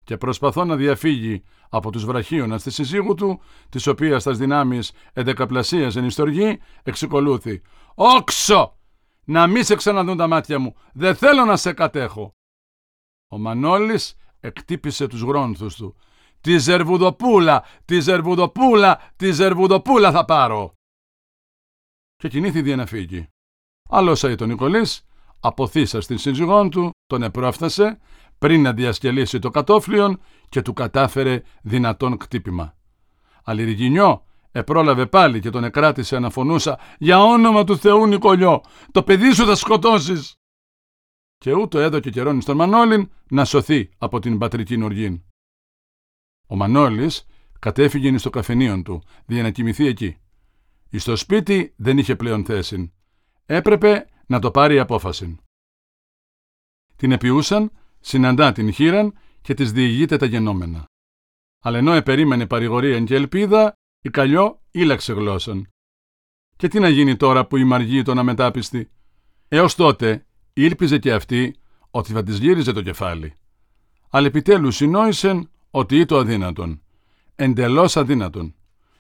και 0.09 0.17
προσπαθώ 0.17 0.65
να 0.65 0.77
διαφύγει 0.77 1.43
από 1.69 1.91
τους 1.91 2.05
βραχίωνας 2.05 2.61
στη 2.61 2.71
συζύγου 2.71 3.15
του, 3.15 3.41
της 3.69 3.87
οποίας 3.87 4.23
τας 4.23 4.39
δυνάμεις 4.39 4.93
εδεκαπλασίας 5.13 5.97
εν 5.97 6.05
ιστοργή, 6.05 6.61
εξεκολούθη. 6.83 7.63
«Όξο! 7.95 8.79
Να 9.25 9.47
μη 9.47 9.63
σε 9.63 9.75
ξαναδούν 9.75 10.17
τα 10.17 10.27
μάτια 10.27 10.59
μου! 10.59 10.75
Δεν 10.93 11.15
θέλω 11.15 11.45
να 11.45 11.57
σε 11.57 11.73
κατέχω!» 11.73 12.33
Ο 13.31 13.39
Μανώλης 13.39 14.17
εκτύπησε 14.41 15.07
τους 15.07 15.21
γρόνθους 15.21 15.77
του. 15.77 15.97
«Τη 16.41 16.59
Ζερβουδοπούλα! 16.59 17.65
Τη 17.85 18.01
Ζερβουδοπούλα! 18.01 19.13
Τη 19.17 19.33
Ζερβουδοπούλα 19.33 20.11
θα 20.11 20.25
πάρω!» 20.25 20.73
Και 22.17 22.29
κινήθη 22.29 22.77
να 22.77 22.87
φύγει. 22.87 23.29
Άλλος 23.91 24.23
ο 24.23 24.45
Νικολής, 24.45 25.07
αποθήσα 25.41 26.01
στην 26.01 26.19
σύζυγόν 26.19 26.71
του, 26.71 26.91
τον 27.07 27.23
επρόφτασε, 27.23 27.99
πριν 28.39 28.63
να 28.63 28.73
διασκελίσει 28.73 29.39
το 29.39 29.51
κατόφλιον 29.51 30.21
και 30.49 30.63
του 30.63 30.73
κατάφερε 30.73 31.43
δυνατόν 31.63 32.17
κτύπημα. 32.17 32.77
Αλληργινιό 33.45 34.25
επρόλαβε 34.53 35.07
πάλι 35.07 35.41
και 35.41 35.51
τον 35.51 35.65
εκράτησε 35.65 36.17
αναφωνούσα 36.17 36.79
«Για 36.99 37.23
όνομα 37.23 37.65
του 37.65 37.79
Θεού 37.79 38.07
Νικολιό, 38.07 38.61
το 38.93 39.03
παιδί 39.03 39.33
σου 39.33 39.47
θα 39.47 39.55
σκοτώσεις!» 39.55 40.38
Και 41.39 41.53
ούτω 41.53 41.79
έδωκε 41.79 42.11
καιρόν 42.11 42.41
στον 42.41 42.57
Μανώλην 42.57 43.11
να 43.31 43.45
σωθεί 43.45 43.91
από 43.99 44.19
την 44.19 44.39
πατρική 44.39 44.77
νοργήν. 44.77 45.23
Ο 46.47 46.57
Μανώλης 46.57 47.27
κατέφυγε 47.59 48.19
στο 48.19 48.31
καφενείο 48.31 48.83
του, 48.83 49.03
για 49.27 49.43
να 49.43 49.51
κοιμηθεί 49.51 49.87
εκεί. 49.87 50.17
Στο 50.97 51.17
σπίτι 51.17 51.75
δεν 51.77 51.99
είχε 51.99 52.17
πλέον 52.17 52.45
θέση. 52.45 52.93
Έπρεπε 53.47 54.09
να 54.27 54.39
το 54.39 54.51
πάρει 54.51 54.79
απόφαση. 54.79 55.39
Την 56.97 57.13
επιούσαν 57.13 57.71
συναντά 58.01 58.53
την 58.53 58.73
χείραν 58.73 59.19
και 59.41 59.55
της 59.55 59.73
διηγείται 59.73 60.17
τα 60.17 60.27
γενόμενα. 60.27 60.85
Αλλά 61.63 61.79
ενώ 61.79 61.93
επερίμενε 61.93 62.47
παρηγορία 62.47 63.01
και 63.01 63.15
ελπίδα, 63.15 63.73
η 64.01 64.11
καλλιό 64.11 64.63
ήλαξε 64.71 65.13
γλώσσαν. 65.13 65.69
Και 66.57 66.69
τι 66.69 66.79
να 66.79 66.89
γίνει 66.89 67.17
τώρα 67.17 67.47
που 67.47 67.57
η 67.57 67.65
Μαργή 67.65 68.03
τον 68.03 68.19
αμετάπιστη. 68.19 68.91
Έως 69.49 69.75
τότε 69.75 70.27
ήλπιζε 70.65 70.99
και 70.99 71.13
αυτή 71.13 71.57
ότι 71.91 72.13
θα 72.13 72.23
της 72.23 72.39
γύριζε 72.39 72.73
το 72.73 72.83
κεφάλι. 72.83 73.35
Αλλά 74.11 74.27
επιτέλους 74.27 74.77
συνόησεν 74.77 75.51
ότι 75.71 75.99
ή 75.99 76.05
το 76.05 76.19
αδύνατον. 76.19 76.83
Εντελώς 77.35 77.97
αδύνατον. 77.97 78.55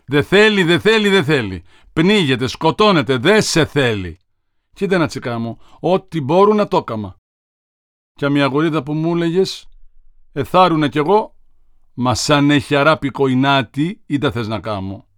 Δε 0.04 0.22
θέλει, 0.22 0.62
δε 0.62 0.78
θέλει, 0.78 1.08
δε 1.08 1.22
θέλει. 1.22 1.64
Πνίγεται, 1.92 2.46
σκοτώνεται, 2.46 3.16
δε 3.16 3.40
σε 3.40 3.64
θέλει. 3.64 4.18
Κοίτα 4.72 4.98
να 4.98 5.06
τσικά 5.06 5.58
ό,τι 5.80 6.20
μπορούν 6.20 6.56
να 6.56 6.68
το 6.68 6.76
έκαμα 6.76 7.18
και 8.18 8.28
μια 8.28 8.46
γορίδα 8.46 8.82
που 8.82 8.92
μου 8.94 9.14
έλεγε, 9.16 9.42
εθάρουνε 10.32 10.88
κι 10.88 10.98
εγώ, 10.98 11.36
μα 11.94 12.14
σαν 12.14 12.50
έχει 12.50 12.76
αράπη 12.76 13.10
κοϊνάτη, 13.10 14.02
ή 14.06 14.18
τα 14.18 14.32
θες 14.32 14.48
να 14.48 14.60
κάμω. 14.60 15.08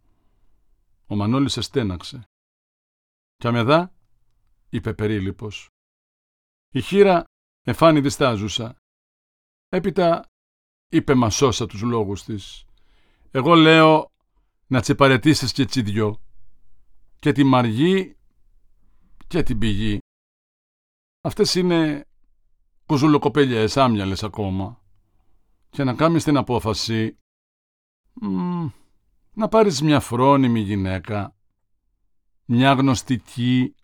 Ο 1.07 1.17
Μανώλης 1.17 1.57
εστέναξε. 1.57 2.23
Κι 3.37 3.47
αμεδά, 3.47 3.93
είπε 4.69 4.95
περίλυπος. 4.95 5.69
Η 6.73 6.81
χείρα 6.81 7.25
εφάνει 7.63 8.01
διστάζουσα. 8.01 8.77
Έπειτα 9.69 10.25
είπε 10.89 11.15
μασόσα 11.15 11.67
τους 11.67 11.83
λόγους 11.83 12.25
της. 12.25 12.65
Εγώ 13.31 13.55
λέω 13.55 14.11
να 14.67 14.81
τσεπαρετήσεις 14.81 15.53
και 15.53 15.65
τσι 15.65 15.83
δυο. 15.83 16.21
Και 17.19 17.33
τη 17.33 17.45
μαργή 17.45 18.17
και 19.27 19.43
την 19.43 19.59
πηγή. 19.59 19.99
Αυτές 21.21 21.55
είναι 21.55 22.05
κουζουλοκοπέλιες 22.87 23.77
άμυαλες 23.77 24.23
ακόμα 24.23 24.83
και 25.71 25.85
να 25.85 25.95
κάνεις 25.95 26.25
την 26.25 26.37
απόφαση 26.37 27.19
να 29.33 29.49
πάρεις 29.49 29.83
μια 29.83 30.01
φρόνιμη 30.01 30.61
γυναίκα, 30.61 31.37
μια 32.45 32.73
γνωστική. 32.73 33.75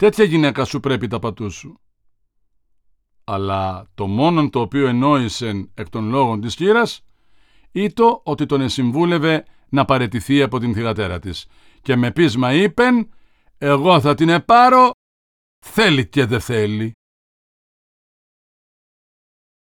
Τέτοια 0.00 0.24
γυναίκα 0.24 0.64
σου 0.64 0.80
πρέπει 0.80 1.06
τα 1.06 1.18
πατούς 1.18 1.54
σου. 1.54 1.80
Αλλά 3.24 3.90
το 3.94 4.06
μόνον 4.06 4.50
το 4.50 4.60
οποίο 4.60 4.86
ενόησεν 4.86 5.70
εκ 5.74 5.88
των 5.88 6.08
λόγων 6.08 6.40
της 6.40 6.54
χείρας 6.54 7.04
ήτο 7.72 8.20
ότι 8.24 8.46
τον 8.46 8.60
εσυμβούλευε 8.60 9.44
να 9.68 9.84
παρετηθεί 9.84 10.42
από 10.42 10.58
την 10.58 10.74
θυγατέρα 10.74 11.18
της 11.18 11.46
και 11.82 11.96
με 11.96 12.10
πείσμα 12.10 12.52
είπεν 12.52 13.10
«Εγώ 13.58 14.00
θα 14.00 14.14
την 14.14 14.28
επάρω, 14.28 14.90
θέλει 15.66 16.08
και 16.08 16.24
δεν 16.24 16.40
θέλει». 16.40 16.92